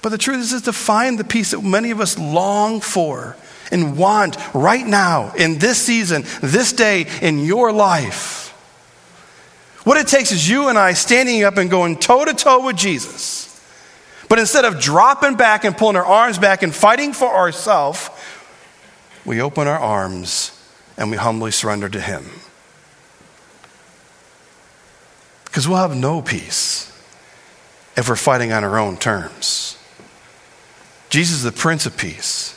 But 0.02 0.10
the 0.10 0.18
truth 0.18 0.40
is, 0.40 0.54
is 0.54 0.62
to 0.64 0.74
find 0.74 1.18
the 1.18 1.24
peace 1.24 1.52
that 1.52 1.62
many 1.62 1.92
of 1.92 2.00
us 2.00 2.18
long 2.18 2.82
for 2.82 3.36
and 3.72 3.98
want 3.98 4.38
right 4.54 4.86
now, 4.86 5.34
in 5.34 5.58
this 5.58 5.82
season, 5.82 6.24
this 6.42 6.72
day, 6.72 7.06
in 7.22 7.40
your 7.40 7.72
life. 7.72 8.48
What 9.84 9.98
it 9.98 10.08
takes 10.08 10.32
is 10.32 10.50
you 10.50 10.70
and 10.70 10.78
I 10.78 10.94
standing 10.94 11.44
up 11.44 11.58
and 11.58 11.70
going 11.70 11.98
toe 11.98 12.26
to 12.26 12.34
toe 12.34 12.66
with 12.66 12.76
Jesus. 12.76 13.46
But 14.30 14.40
instead 14.40 14.66
of 14.66 14.80
dropping 14.80 15.36
back 15.36 15.64
and 15.64 15.78
pulling 15.78 15.96
our 15.96 16.06
arms 16.06 16.38
back 16.38 16.64
and 16.64 16.74
fighting 16.74 17.14
for 17.14 17.34
ourselves, 17.34 18.10
we 19.26 19.42
open 19.42 19.68
our 19.68 19.80
arms 19.80 20.52
and 20.98 21.12
we 21.12 21.18
humbly 21.18 21.52
surrender 21.52 21.88
to 21.90 22.02
Him. 22.02 22.26
Because 25.46 25.68
we'll 25.68 25.78
have 25.78 25.96
no 25.96 26.22
peace 26.22 26.92
if 27.96 28.10
we're 28.10 28.16
fighting 28.16 28.52
on 28.52 28.64
our 28.64 28.78
own 28.78 28.98
terms. 28.98 29.67
Jesus 31.18 31.38
is 31.38 31.44
the 31.44 31.52
Prince 31.52 31.88
of 31.88 31.98
Peace. 31.98 32.56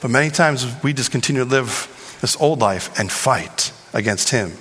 But 0.00 0.10
many 0.10 0.30
times 0.30 0.66
we 0.82 0.94
just 0.94 1.10
continue 1.10 1.44
to 1.44 1.50
live 1.50 2.16
this 2.22 2.40
old 2.40 2.60
life 2.60 2.98
and 2.98 3.12
fight 3.12 3.70
against 3.92 4.30
Him. 4.30 4.52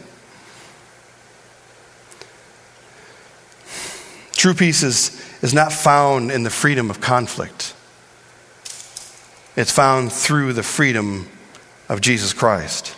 True 4.33 4.53
peace 4.53 4.83
is, 4.83 5.25
is 5.41 5.53
not 5.53 5.71
found 5.71 6.29
in 6.29 6.43
the 6.43 6.49
freedom 6.49 6.89
of 6.89 6.99
conflict, 6.99 7.73
it's 9.55 9.71
found 9.71 10.11
through 10.11 10.51
the 10.51 10.61
freedom 10.61 11.29
of 11.87 12.01
Jesus 12.01 12.33
Christ. 12.33 12.97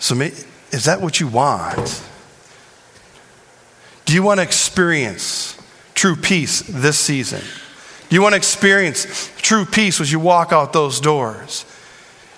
So, 0.00 0.20
is 0.20 0.86
that 0.86 1.00
what 1.00 1.20
you 1.20 1.28
want? 1.28 2.02
Do 4.04 4.14
you 4.14 4.22
want 4.22 4.38
to 4.38 4.42
experience 4.42 5.60
true 5.94 6.16
peace 6.16 6.60
this 6.60 6.98
season? 6.98 7.40
Do 8.08 8.16
you 8.16 8.22
want 8.22 8.34
to 8.34 8.36
experience 8.36 9.30
true 9.38 9.64
peace 9.64 10.00
as 10.00 10.12
you 10.12 10.20
walk 10.20 10.52
out 10.52 10.72
those 10.72 11.00
doors? 11.00 11.64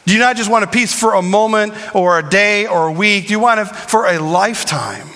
Do 0.07 0.12
you 0.12 0.18
not 0.18 0.37
just 0.37 0.50
want 0.50 0.64
a 0.64 0.68
peace 0.68 0.98
for 0.98 1.14
a 1.14 1.22
moment 1.22 1.74
or 1.94 2.18
a 2.18 2.29
day 2.29 2.66
or 2.66 2.88
a 2.88 2.92
week? 2.92 3.27
Do 3.27 3.33
you 3.33 3.40
want 3.40 3.61
it 3.61 3.64
for 3.64 4.07
a 4.07 4.18
lifetime? 4.18 5.09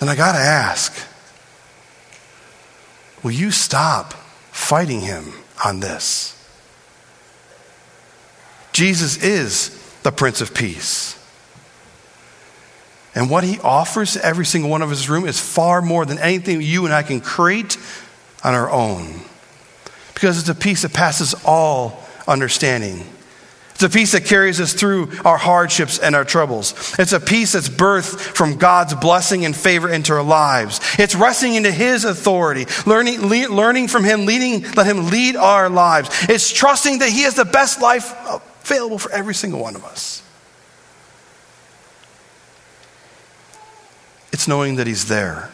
And 0.00 0.10
I 0.10 0.16
got 0.16 0.32
to 0.32 0.38
ask 0.38 0.92
will 3.22 3.30
you 3.30 3.50
stop 3.50 4.12
fighting 4.52 5.00
him 5.00 5.32
on 5.64 5.80
this? 5.80 6.30
Jesus 8.72 9.22
is 9.22 9.70
the 10.02 10.12
Prince 10.12 10.40
of 10.40 10.52
Peace. 10.52 11.18
And 13.14 13.30
what 13.30 13.44
he 13.44 13.60
offers 13.60 14.14
to 14.14 14.24
every 14.24 14.44
single 14.44 14.70
one 14.70 14.82
of 14.82 14.90
us 14.90 15.08
room 15.08 15.26
is 15.26 15.38
far 15.38 15.80
more 15.80 16.04
than 16.04 16.18
anything 16.18 16.60
you 16.60 16.84
and 16.84 16.94
I 16.94 17.02
can 17.02 17.20
create 17.20 17.78
on 18.42 18.54
our 18.54 18.70
own. 18.70 19.20
Because 20.14 20.38
it's 20.38 20.48
a 20.48 20.54
peace 20.54 20.82
that 20.82 20.92
passes 20.92 21.34
all 21.44 22.02
understanding. 22.26 23.04
It's 23.74 23.82
a 23.82 23.88
peace 23.88 24.12
that 24.12 24.24
carries 24.24 24.60
us 24.60 24.72
through 24.72 25.10
our 25.24 25.36
hardships 25.36 25.98
and 25.98 26.14
our 26.14 26.24
troubles. 26.24 26.94
It's 26.96 27.12
a 27.12 27.18
peace 27.18 27.52
that's 27.52 27.68
birthed 27.68 28.18
from 28.20 28.56
God's 28.56 28.94
blessing 28.94 29.44
and 29.44 29.54
favor 29.54 29.88
into 29.88 30.12
our 30.12 30.22
lives. 30.22 30.80
It's 30.96 31.16
resting 31.16 31.56
into 31.56 31.72
His 31.72 32.04
authority, 32.04 32.66
learning, 32.86 33.26
le- 33.26 33.52
learning 33.52 33.88
from 33.88 34.04
Him, 34.04 34.26
leading, 34.26 34.62
let 34.72 34.86
Him 34.86 35.08
lead 35.10 35.34
our 35.34 35.68
lives. 35.68 36.08
It's 36.28 36.52
trusting 36.52 37.00
that 37.00 37.10
He 37.10 37.22
has 37.22 37.34
the 37.34 37.44
best 37.44 37.80
life 37.80 38.14
available 38.64 38.98
for 38.98 39.10
every 39.10 39.34
single 39.34 39.60
one 39.60 39.74
of 39.74 39.84
us. 39.84 40.23
It's 44.44 44.48
knowing 44.50 44.76
that 44.76 44.86
He's 44.86 45.06
there 45.06 45.48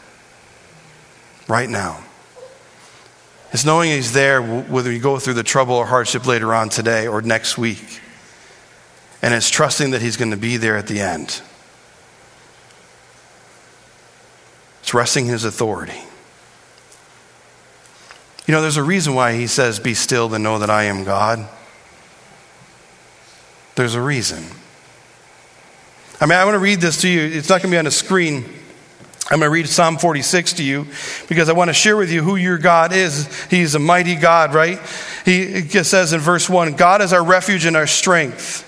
right 1.46 1.70
now. 1.70 2.02
It's 3.52 3.64
knowing 3.64 3.92
He's 3.92 4.12
there 4.12 4.42
whether 4.42 4.90
you 4.90 4.98
go 4.98 5.16
through 5.20 5.34
the 5.34 5.44
trouble 5.44 5.76
or 5.76 5.86
hardship 5.86 6.26
later 6.26 6.52
on 6.52 6.70
today 6.70 7.06
or 7.06 7.22
next 7.22 7.56
week. 7.56 8.00
And 9.22 9.32
it's 9.32 9.48
trusting 9.48 9.92
that 9.92 10.02
He's 10.02 10.16
going 10.16 10.32
to 10.32 10.36
be 10.36 10.56
there 10.56 10.76
at 10.76 10.88
the 10.88 10.98
end. 10.98 11.40
It's 14.80 14.92
resting 14.92 15.26
in 15.26 15.32
His 15.34 15.44
authority. 15.44 16.02
You 18.48 18.54
know, 18.54 18.60
there's 18.60 18.76
a 18.76 18.82
reason 18.82 19.14
why 19.14 19.36
He 19.36 19.46
says, 19.46 19.78
Be 19.78 19.94
still 19.94 20.34
and 20.34 20.42
know 20.42 20.58
that 20.58 20.68
I 20.68 20.86
am 20.86 21.04
God. 21.04 21.48
There's 23.76 23.94
a 23.94 24.02
reason. 24.02 24.42
I 26.20 26.26
mean, 26.26 26.36
I 26.36 26.44
want 26.44 26.56
to 26.56 26.58
read 26.58 26.80
this 26.80 27.02
to 27.02 27.08
you. 27.08 27.20
It's 27.20 27.48
not 27.48 27.62
going 27.62 27.70
to 27.70 27.74
be 27.76 27.78
on 27.78 27.84
the 27.84 27.92
screen. 27.92 28.56
I'm 29.32 29.38
going 29.38 29.48
to 29.48 29.54
read 29.54 29.68
Psalm 29.68 29.96
46 29.96 30.54
to 30.54 30.64
you 30.64 30.88
because 31.28 31.48
I 31.48 31.52
want 31.52 31.68
to 31.68 31.72
share 31.72 31.96
with 31.96 32.10
you 32.10 32.20
who 32.20 32.34
your 32.34 32.58
God 32.58 32.92
is. 32.92 33.44
He's 33.44 33.76
a 33.76 33.78
mighty 33.78 34.16
God, 34.16 34.54
right? 34.54 34.80
He 35.24 35.68
says 35.68 36.12
in 36.12 36.18
verse 36.18 36.50
1 36.50 36.72
God 36.72 37.00
is 37.00 37.12
our 37.12 37.22
refuge 37.22 37.64
and 37.64 37.76
our 37.76 37.86
strength, 37.86 38.66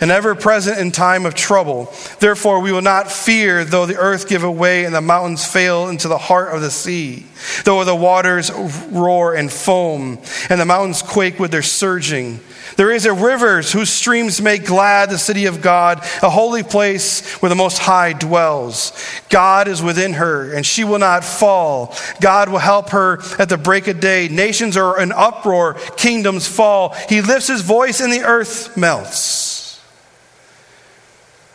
and 0.00 0.12
ever 0.12 0.36
present 0.36 0.78
in 0.78 0.92
time 0.92 1.26
of 1.26 1.34
trouble. 1.34 1.92
Therefore, 2.20 2.60
we 2.60 2.70
will 2.70 2.80
not 2.80 3.10
fear 3.10 3.64
though 3.64 3.86
the 3.86 3.96
earth 3.96 4.28
give 4.28 4.44
away 4.44 4.84
and 4.84 4.94
the 4.94 5.00
mountains 5.00 5.44
fail 5.44 5.88
into 5.88 6.06
the 6.06 6.16
heart 6.16 6.54
of 6.54 6.60
the 6.60 6.70
sea, 6.70 7.26
though 7.64 7.82
the 7.82 7.96
waters 7.96 8.52
roar 8.92 9.34
and 9.34 9.50
foam, 9.50 10.20
and 10.48 10.60
the 10.60 10.64
mountains 10.64 11.02
quake 11.02 11.40
with 11.40 11.50
their 11.50 11.60
surging. 11.60 12.38
There 12.76 12.90
is 12.90 13.06
a 13.06 13.12
rivers 13.12 13.72
whose 13.72 13.90
streams 13.90 14.40
make 14.40 14.64
glad 14.64 15.10
the 15.10 15.18
city 15.18 15.46
of 15.46 15.60
God, 15.60 15.98
a 16.22 16.30
holy 16.30 16.62
place 16.62 17.34
where 17.42 17.48
the 17.48 17.54
Most 17.54 17.78
High 17.78 18.12
dwells. 18.12 18.92
God 19.28 19.68
is 19.68 19.82
within 19.82 20.14
her, 20.14 20.52
and 20.52 20.64
she 20.64 20.84
will 20.84 20.98
not 20.98 21.24
fall. 21.24 21.94
God 22.20 22.48
will 22.48 22.58
help 22.58 22.90
her 22.90 23.20
at 23.38 23.48
the 23.48 23.58
break 23.58 23.88
of 23.88 24.00
day. 24.00 24.28
Nations 24.28 24.76
are 24.76 25.00
in 25.00 25.12
uproar, 25.12 25.74
kingdoms 25.96 26.46
fall. 26.46 26.94
He 27.08 27.20
lifts 27.20 27.48
his 27.48 27.62
voice, 27.62 28.00
and 28.00 28.12
the 28.12 28.22
earth 28.22 28.76
melts. 28.76 29.84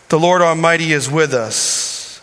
The 0.10 0.20
Lord 0.20 0.42
Almighty 0.42 0.94
is 0.94 1.10
with 1.10 1.34
us, 1.34 2.22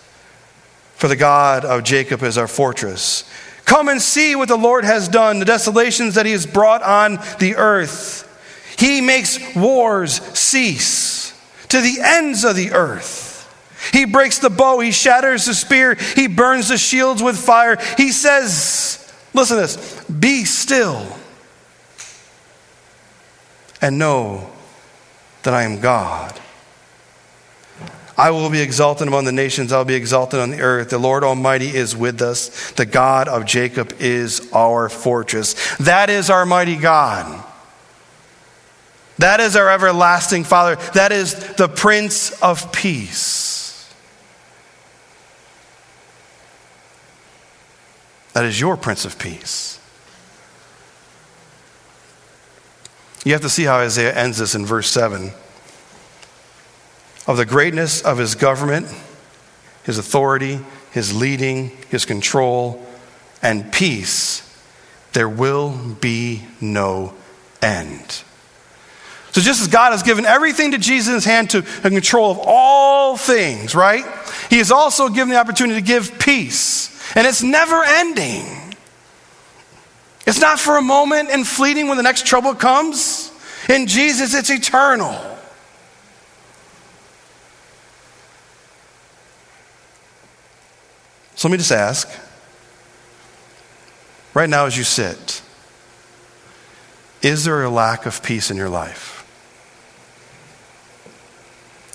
for 0.95 1.09
the 1.09 1.17
God 1.17 1.65
of 1.65 1.83
Jacob 1.83 2.23
is 2.23 2.39
our 2.39 2.47
fortress. 2.47 3.25
Come 3.65 3.89
and 3.89 4.01
see 4.01 4.37
what 4.37 4.49
the 4.49 4.57
Lord 4.57 4.85
has 4.85 5.09
done, 5.09 5.39
the 5.39 5.45
desolations 5.45 6.15
that 6.15 6.27
he 6.27 6.33
has 6.33 6.47
brought 6.47 6.83
on 6.83 7.19
the 7.39 7.57
earth. 7.57 8.27
He 8.81 9.03
makes 9.03 9.39
wars 9.55 10.15
cease 10.37 11.39
to 11.69 11.81
the 11.81 11.99
ends 12.03 12.45
of 12.45 12.57
the 12.57 12.73
earth. 12.73 13.29
He 13.93 14.07
breaks 14.07 14.39
the 14.39 14.51
bow, 14.51 14.81
he 14.81 14.91
shatters 14.91 15.45
the 15.45 15.55
spear, 15.55 15.95
he 15.95 16.27
burns 16.27 16.69
the 16.69 16.79
shields 16.79 17.23
with 17.23 17.39
fire. 17.39 17.77
He 17.97 18.11
says, 18.11 19.13
listen 19.35 19.57
to 19.57 19.63
this, 19.63 20.05
be 20.05 20.45
still 20.45 21.07
and 23.83 23.99
know 23.99 24.51
that 25.43 25.55
I 25.55 25.63
am 25.63 25.81
God. 25.81 26.39
I 28.17 28.31
will 28.33 28.51
be 28.51 28.61
exalted 28.61 29.09
among 29.09 29.25
the 29.25 29.33
nations. 29.33 29.73
I'll 29.73 29.87
be 29.87 29.95
exalted 29.95 30.41
on 30.41 30.51
the 30.51 30.61
earth. 30.61 30.91
The 30.91 30.99
Lord 30.99 31.25
Almighty 31.25 31.69
is 31.69 31.97
with 31.97 32.21
us. 32.21 32.73
The 32.73 32.85
God 32.85 33.29
of 33.29 33.47
Jacob 33.47 33.95
is 33.99 34.51
our 34.53 34.91
fortress. 34.91 35.77
That 35.79 36.11
is 36.11 36.29
our 36.29 36.45
mighty 36.45 36.77
God. 36.77 37.47
That 39.21 39.41
is 39.41 39.55
our 39.55 39.69
everlasting 39.69 40.45
Father. 40.45 40.77
That 40.95 41.13
is 41.13 41.35
the 41.57 41.69
Prince 41.69 42.31
of 42.41 42.73
Peace. 42.73 43.93
That 48.33 48.47
is 48.47 48.59
your 48.59 48.79
Prince 48.79 49.05
of 49.05 49.19
Peace. 49.19 49.79
You 53.23 53.33
have 53.33 53.43
to 53.43 53.51
see 53.51 53.65
how 53.65 53.77
Isaiah 53.77 54.15
ends 54.15 54.39
this 54.39 54.55
in 54.55 54.65
verse 54.65 54.89
7 54.89 55.33
of 57.27 57.37
the 57.37 57.45
greatness 57.45 58.01
of 58.01 58.17
his 58.17 58.35
government, 58.35 58.87
his 59.85 59.99
authority, 59.99 60.61
his 60.93 61.15
leading, 61.15 61.77
his 61.91 62.07
control, 62.07 62.83
and 63.43 63.71
peace, 63.71 64.43
there 65.13 65.29
will 65.29 65.77
be 66.01 66.47
no 66.59 67.13
end. 67.61 68.25
So, 69.33 69.41
just 69.41 69.61
as 69.61 69.69
God 69.69 69.93
has 69.93 70.03
given 70.03 70.25
everything 70.25 70.73
to 70.73 70.79
Jesus 70.79 71.09
in 71.09 71.15
his 71.15 71.25
hand 71.25 71.51
to 71.51 71.63
control 71.63 72.33
of 72.33 72.41
all 72.43 73.17
things, 73.17 73.75
right? 73.75 74.05
He 74.49 74.59
has 74.59 74.73
also 74.73 75.09
given 75.09 75.29
the 75.29 75.39
opportunity 75.39 75.81
to 75.81 75.87
give 75.87 76.19
peace. 76.19 76.89
And 77.17 77.27
it's 77.27 77.43
never 77.43 77.83
ending. 77.85 78.45
It's 80.27 80.41
not 80.41 80.59
for 80.59 80.77
a 80.77 80.83
moment 80.83 81.31
and 81.31 81.47
fleeting 81.47 81.89
when 81.89 81.97
the 81.97 82.03
next 82.03 82.27
trouble 82.27 82.55
comes. 82.55 83.33
In 83.69 83.87
Jesus, 83.87 84.35
it's 84.35 84.51
eternal. 84.51 85.13
So 91.37 91.49
let 91.49 91.53
me 91.53 91.59
just 91.59 91.73
ask 91.73 92.09
right 94.35 94.49
now 94.49 94.67
as 94.67 94.77
you 94.77 94.85
sit, 94.85 95.41
is 97.23 97.45
there 97.45 97.63
a 97.63 97.71
lack 97.71 98.07
of 98.07 98.23
peace 98.23 98.51
in 98.51 98.57
your 98.57 98.69
life? 98.69 99.20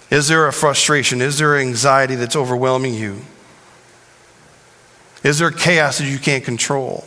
Is 0.09 0.27
there 0.27 0.47
a 0.47 0.53
frustration? 0.53 1.21
Is 1.21 1.37
there 1.37 1.57
anxiety 1.57 2.15
that's 2.15 2.35
overwhelming 2.35 2.93
you? 2.93 3.21
Is 5.23 5.39
there 5.39 5.51
chaos 5.51 5.97
that 5.97 6.05
you 6.05 6.19
can't 6.19 6.43
control? 6.43 7.03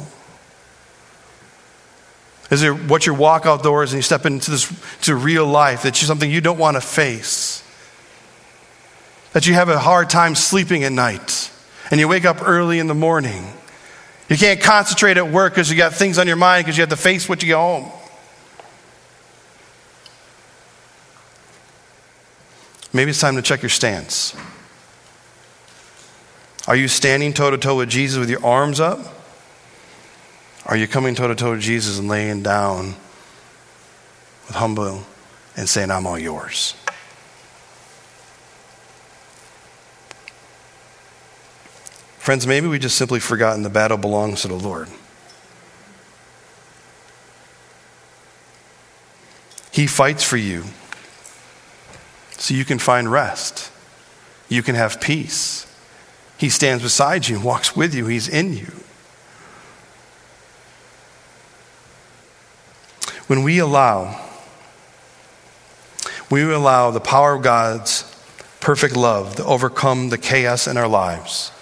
Is 2.50 2.60
there 2.60 2.74
what 2.74 3.06
you 3.06 3.14
walk 3.14 3.46
outdoors 3.46 3.92
and 3.92 3.98
you 3.98 4.02
step 4.02 4.26
into 4.26 4.50
this 4.50 4.72
to 5.02 5.14
real 5.14 5.46
life 5.46 5.82
that's 5.82 6.00
something 6.00 6.30
you 6.30 6.40
don't 6.40 6.58
want 6.58 6.76
to 6.76 6.80
face? 6.80 7.62
That 9.32 9.46
you 9.46 9.54
have 9.54 9.68
a 9.68 9.78
hard 9.78 10.10
time 10.10 10.34
sleeping 10.34 10.82
at 10.84 10.92
night? 10.92 11.52
and 11.90 12.00
you 12.00 12.08
wake 12.08 12.24
up 12.24 12.46
early 12.46 12.78
in 12.78 12.86
the 12.86 12.94
morning. 12.94 13.44
You 14.28 14.36
can't 14.36 14.60
concentrate 14.60 15.16
at 15.16 15.30
work 15.30 15.54
because 15.54 15.70
you 15.70 15.76
got 15.76 15.94
things 15.94 16.18
on 16.18 16.26
your 16.26 16.36
mind 16.36 16.64
because 16.64 16.76
you 16.76 16.82
have 16.82 16.90
to 16.90 16.96
face 16.96 17.28
what 17.28 17.42
you 17.42 17.48
get 17.48 17.56
home. 17.56 17.90
Maybe 22.98 23.10
it's 23.10 23.20
time 23.20 23.36
to 23.36 23.42
check 23.42 23.62
your 23.62 23.68
stance. 23.68 24.34
Are 26.66 26.74
you 26.74 26.88
standing 26.88 27.32
toe 27.32 27.48
to 27.48 27.56
toe 27.56 27.76
with 27.76 27.88
Jesus 27.88 28.18
with 28.18 28.28
your 28.28 28.44
arms 28.44 28.80
up? 28.80 28.98
Are 30.66 30.76
you 30.76 30.88
coming 30.88 31.14
toe 31.14 31.28
to 31.28 31.36
toe 31.36 31.52
with 31.52 31.60
Jesus 31.60 32.00
and 32.00 32.08
laying 32.08 32.42
down 32.42 32.96
with 34.48 34.56
humble 34.56 35.04
and 35.56 35.68
saying, 35.68 35.92
I'm 35.92 36.08
all 36.08 36.18
yours? 36.18 36.74
Friends, 42.18 42.48
maybe 42.48 42.66
we 42.66 42.80
just 42.80 42.98
simply 42.98 43.20
forgotten 43.20 43.62
the 43.62 43.70
battle 43.70 43.96
belongs 43.96 44.42
to 44.42 44.48
the 44.48 44.54
Lord. 44.54 44.88
He 49.70 49.86
fights 49.86 50.24
for 50.24 50.36
you 50.36 50.64
so 52.38 52.54
you 52.54 52.64
can 52.64 52.78
find 52.78 53.10
rest. 53.12 53.70
You 54.48 54.62
can 54.62 54.74
have 54.74 55.00
peace. 55.00 55.66
He 56.38 56.48
stands 56.48 56.82
beside 56.82 57.28
you, 57.28 57.38
walks 57.38 57.76
with 57.76 57.94
you, 57.94 58.06
He's 58.06 58.28
in 58.28 58.54
you. 58.54 58.72
When 63.26 63.42
we 63.42 63.58
allow, 63.58 64.24
we 66.30 66.42
allow 66.42 66.90
the 66.90 67.00
power 67.00 67.34
of 67.34 67.42
God's 67.42 68.04
perfect 68.60 68.96
love 68.96 69.36
to 69.36 69.44
overcome 69.44 70.08
the 70.08 70.16
chaos 70.16 70.66
in 70.66 70.78
our 70.78 70.88
lives 70.88 71.52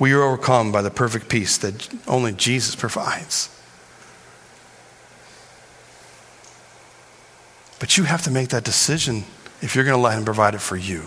we 0.00 0.14
are 0.14 0.22
overcome 0.22 0.72
by 0.72 0.80
the 0.80 0.90
perfect 0.90 1.28
peace 1.28 1.58
that 1.58 1.88
only 2.08 2.32
Jesus 2.32 2.74
provides. 2.74 3.50
But 7.78 7.98
you 7.98 8.04
have 8.04 8.22
to 8.22 8.30
make 8.30 8.48
that 8.48 8.64
decision 8.64 9.24
if 9.60 9.74
you're 9.74 9.84
going 9.84 9.96
to 9.96 10.02
let 10.02 10.16
Him 10.16 10.24
provide 10.24 10.54
it 10.54 10.60
for 10.60 10.76
you. 10.76 11.04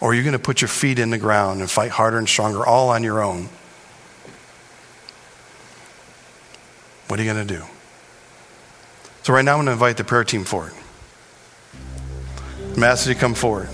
Or 0.00 0.14
you're 0.14 0.24
going 0.24 0.32
to 0.34 0.38
put 0.38 0.60
your 0.60 0.68
feet 0.68 0.98
in 0.98 1.10
the 1.10 1.18
ground 1.18 1.60
and 1.60 1.70
fight 1.70 1.90
harder 1.90 2.18
and 2.18 2.28
stronger 2.28 2.66
all 2.66 2.90
on 2.90 3.02
your 3.02 3.22
own. 3.22 3.48
What 7.08 7.18
are 7.18 7.22
you 7.22 7.32
going 7.32 7.46
to 7.46 7.54
do? 7.54 7.62
So, 9.22 9.32
right 9.32 9.44
now, 9.44 9.52
I'm 9.52 9.58
going 9.58 9.66
to 9.66 9.72
invite 9.72 9.96
the 9.96 10.04
prayer 10.04 10.24
team 10.24 10.44
forward. 10.44 10.72
I'm 12.74 12.82
asking 12.82 13.10
you 13.10 13.14
to 13.14 13.20
come 13.20 13.34
forward. 13.34 13.68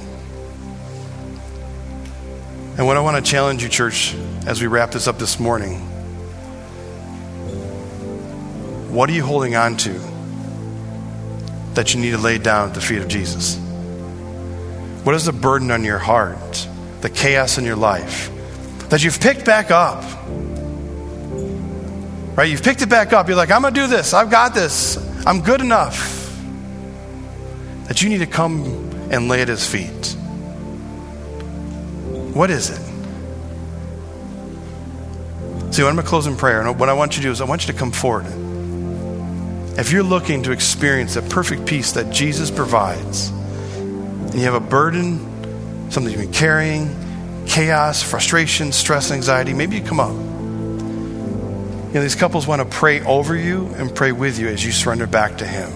And 2.79 2.87
what 2.87 2.97
I 2.97 3.01
want 3.01 3.23
to 3.23 3.31
challenge 3.31 3.63
you, 3.63 3.69
church, 3.69 4.15
as 4.47 4.61
we 4.61 4.67
wrap 4.67 4.93
this 4.93 5.07
up 5.09 5.19
this 5.19 5.39
morning 5.39 5.89
what 8.93 9.09
are 9.09 9.15
you 9.15 9.25
holding 9.25 9.57
on 9.57 9.75
to 9.75 10.12
that 11.75 11.95
you 11.95 12.01
need 12.01 12.11
to 12.13 12.19
lay 12.19 12.39
down 12.39 12.69
at 12.69 12.75
the 12.75 12.81
feet 12.81 13.01
of 13.01 13.09
Jesus? 13.09 13.57
What 15.05 15.15
is 15.15 15.25
the 15.25 15.33
burden 15.33 15.71
on 15.71 15.85
your 15.85 15.99
heart, 15.99 16.69
the 17.01 17.11
chaos 17.11 17.59
in 17.59 17.65
your 17.65 17.77
life 17.77 18.31
that 18.91 19.03
you've 19.03 19.21
picked 19.21 19.45
back 19.45 19.71
up? 19.71 20.05
Right? 22.37 22.49
You've 22.49 22.63
picked 22.63 22.83
it 22.83 22.89
back 22.89 23.13
up. 23.13 23.29
You're 23.29 23.37
like, 23.37 23.51
I'm 23.51 23.63
going 23.63 23.75
to 23.75 23.81
do 23.81 23.87
this. 23.87 24.15
I've 24.15 24.31
got 24.31 24.55
this. 24.55 24.97
I'm 25.27 25.43
good 25.43 25.61
enough. 25.61 26.31
That 27.89 28.01
you 28.03 28.09
need 28.09 28.19
to 28.19 28.27
come 28.27 28.65
and 29.11 29.29
lay 29.29 29.43
at 29.43 29.49
his 29.49 29.67
feet. 29.67 30.17
What 32.35 32.51
is 32.51 32.71
it? 32.71 32.81
See, 35.75 35.83
I'm 35.83 35.95
going 35.95 35.97
to 35.97 36.03
close 36.03 36.27
in 36.27 36.37
prayer. 36.37 36.61
And 36.61 36.79
what 36.79 36.89
I 36.89 36.93
want 36.93 37.17
you 37.17 37.23
to 37.23 37.29
do 37.29 37.33
is 37.33 37.41
I 37.41 37.45
want 37.45 37.67
you 37.67 37.73
to 37.73 37.79
come 37.79 37.91
forward. 37.91 38.27
If 39.79 39.91
you're 39.91 40.03
looking 40.03 40.43
to 40.43 40.53
experience 40.53 41.15
the 41.15 41.23
perfect 41.23 41.65
peace 41.65 41.93
that 41.93 42.13
Jesus 42.13 42.51
provides, 42.51 43.31
and 43.31 44.35
you 44.35 44.43
have 44.43 44.55
a 44.55 44.61
burden, 44.61 45.91
something 45.91 46.13
you've 46.13 46.21
been 46.21 46.33
carrying, 46.33 46.95
chaos, 47.47 48.03
frustration, 48.03 48.71
stress, 48.73 49.11
anxiety, 49.11 49.55
maybe 49.55 49.77
you 49.77 49.83
come 49.83 49.99
up. 49.99 50.13
You 50.13 51.95
know, 51.95 52.03
these 52.03 52.15
couples 52.15 52.47
want 52.47 52.61
to 52.61 52.69
pray 52.77 53.01
over 53.03 53.35
you 53.35 53.67
and 53.77 53.95
pray 53.95 54.13
with 54.13 54.39
you 54.39 54.49
as 54.49 54.65
you 54.65 54.73
surrender 54.73 55.07
back 55.07 55.39
to 55.39 55.47
Him. 55.47 55.71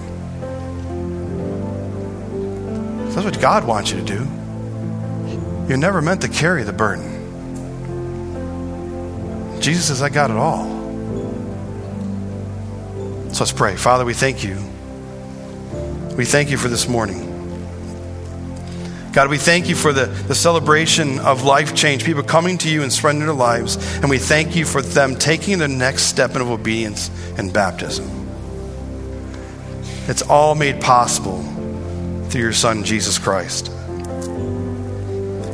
That's 3.12 3.24
what 3.24 3.40
God 3.40 3.66
wants 3.66 3.92
you 3.92 3.98
to 3.98 4.04
do. 4.04 4.26
You're 5.68 5.78
never 5.78 6.02
meant 6.02 6.20
to 6.20 6.28
carry 6.28 6.64
the 6.64 6.72
burden. 6.72 7.14
Jesus 9.60 9.88
says, 9.88 10.02
I 10.02 10.10
got 10.10 10.30
it 10.30 10.36
all. 10.36 10.75
So 13.36 13.44
let's 13.44 13.52
pray. 13.52 13.76
Father, 13.76 14.06
we 14.06 14.14
thank 14.14 14.42
you. 14.42 14.56
We 16.16 16.24
thank 16.24 16.50
you 16.50 16.56
for 16.56 16.68
this 16.68 16.88
morning. 16.88 17.20
God, 19.12 19.28
we 19.28 19.36
thank 19.36 19.68
you 19.68 19.74
for 19.74 19.92
the, 19.92 20.06
the 20.06 20.34
celebration 20.34 21.18
of 21.18 21.42
life 21.44 21.74
change, 21.74 22.02
people 22.02 22.22
coming 22.22 22.56
to 22.56 22.70
you 22.70 22.82
and 22.82 22.90
surrendering 22.90 23.26
their 23.26 23.36
lives. 23.36 23.76
And 23.96 24.08
we 24.08 24.16
thank 24.16 24.56
you 24.56 24.64
for 24.64 24.80
them 24.80 25.16
taking 25.16 25.58
the 25.58 25.68
next 25.68 26.04
step 26.04 26.34
in 26.34 26.40
obedience 26.40 27.10
and 27.36 27.52
baptism. 27.52 28.08
It's 30.08 30.22
all 30.22 30.54
made 30.54 30.80
possible 30.80 31.42
through 32.30 32.40
your 32.40 32.54
Son, 32.54 32.84
Jesus 32.84 33.18
Christ. 33.18 33.68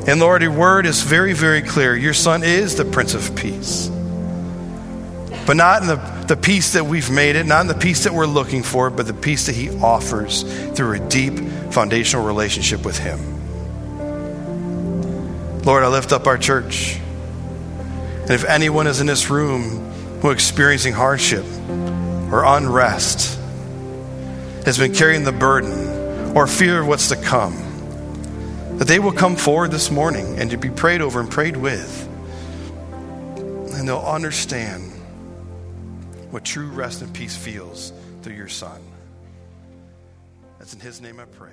And 0.07 0.21
Lord, 0.21 0.43
your 0.43 0.53
word 0.53 0.87
is 0.87 1.03
very, 1.03 1.33
very 1.33 1.63
clear. 1.63 1.97
Your 1.97 2.15
son 2.15 2.45
is 2.45 2.77
the 2.77 2.85
Prince 2.85 3.15
of 3.15 3.35
Peace. 3.35 3.89
But 5.47 5.57
not 5.57 5.83
in 5.83 5.89
the, 5.89 6.12
the 6.29 6.37
peace 6.37 6.73
that 6.75 6.87
we've 6.87 7.11
made 7.11 7.37
it, 7.37 7.47
not 7.47 7.67
the 7.67 7.75
peace 7.75 8.05
that 8.05 8.13
we're 8.13 8.27
looking 8.27 8.63
for, 8.63 8.91
but 8.91 9.07
the 9.07 9.15
peace 9.15 9.47
that 9.47 9.55
he 9.55 9.71
offers 9.79 10.43
through 10.73 10.93
a 10.95 11.09
deep 11.09 11.39
foundational 11.73 12.25
relationship 12.25 12.85
with 12.85 12.99
him. 12.99 13.19
Lord, 15.63 15.83
I 15.85 15.89
lift 15.89 16.13
up 16.13 16.27
our 16.27 16.39
church. 16.39 16.97
And 16.97 18.31
if 18.31 18.45
anyone 18.45 18.87
is 18.87 19.01
in 19.01 19.07
this 19.07 19.31
room 19.31 19.91
who 20.21 20.31
is 20.31 20.35
experiencing 20.35 20.93
hardship 20.93 21.45
or 22.31 22.45
unrest, 22.45 23.39
has 24.65 24.79
been 24.79 24.95
carrying 24.95 25.25
the 25.25 25.33
burden 25.33 26.37
or 26.37 26.47
fear 26.47 26.81
of 26.81 26.87
what's 26.87 27.09
to 27.09 27.17
come, 27.17 27.57
that 28.79 28.87
they 28.87 28.99
will 28.99 29.13
come 29.13 29.37
forward 29.37 29.71
this 29.71 29.91
morning 29.91 30.39
and 30.39 30.51
to 30.51 30.57
be 30.57 30.71
prayed 30.71 31.01
over 31.01 31.21
and 31.21 31.31
prayed 31.31 31.57
with. 31.57 32.09
And 33.75 33.89
they'll 33.89 33.99
understand 33.99 34.92
what 36.33 36.45
true 36.45 36.69
rest 36.69 37.03
and 37.03 37.15
peace 37.15 37.37
feels 37.37 37.93
through 38.23 38.35
your 38.35 38.49
Son. 38.49 38.81
That's 40.59 40.73
in 40.73 40.81
His 40.81 41.01
name 41.01 41.21
I 41.21 41.27
pray. 41.27 41.51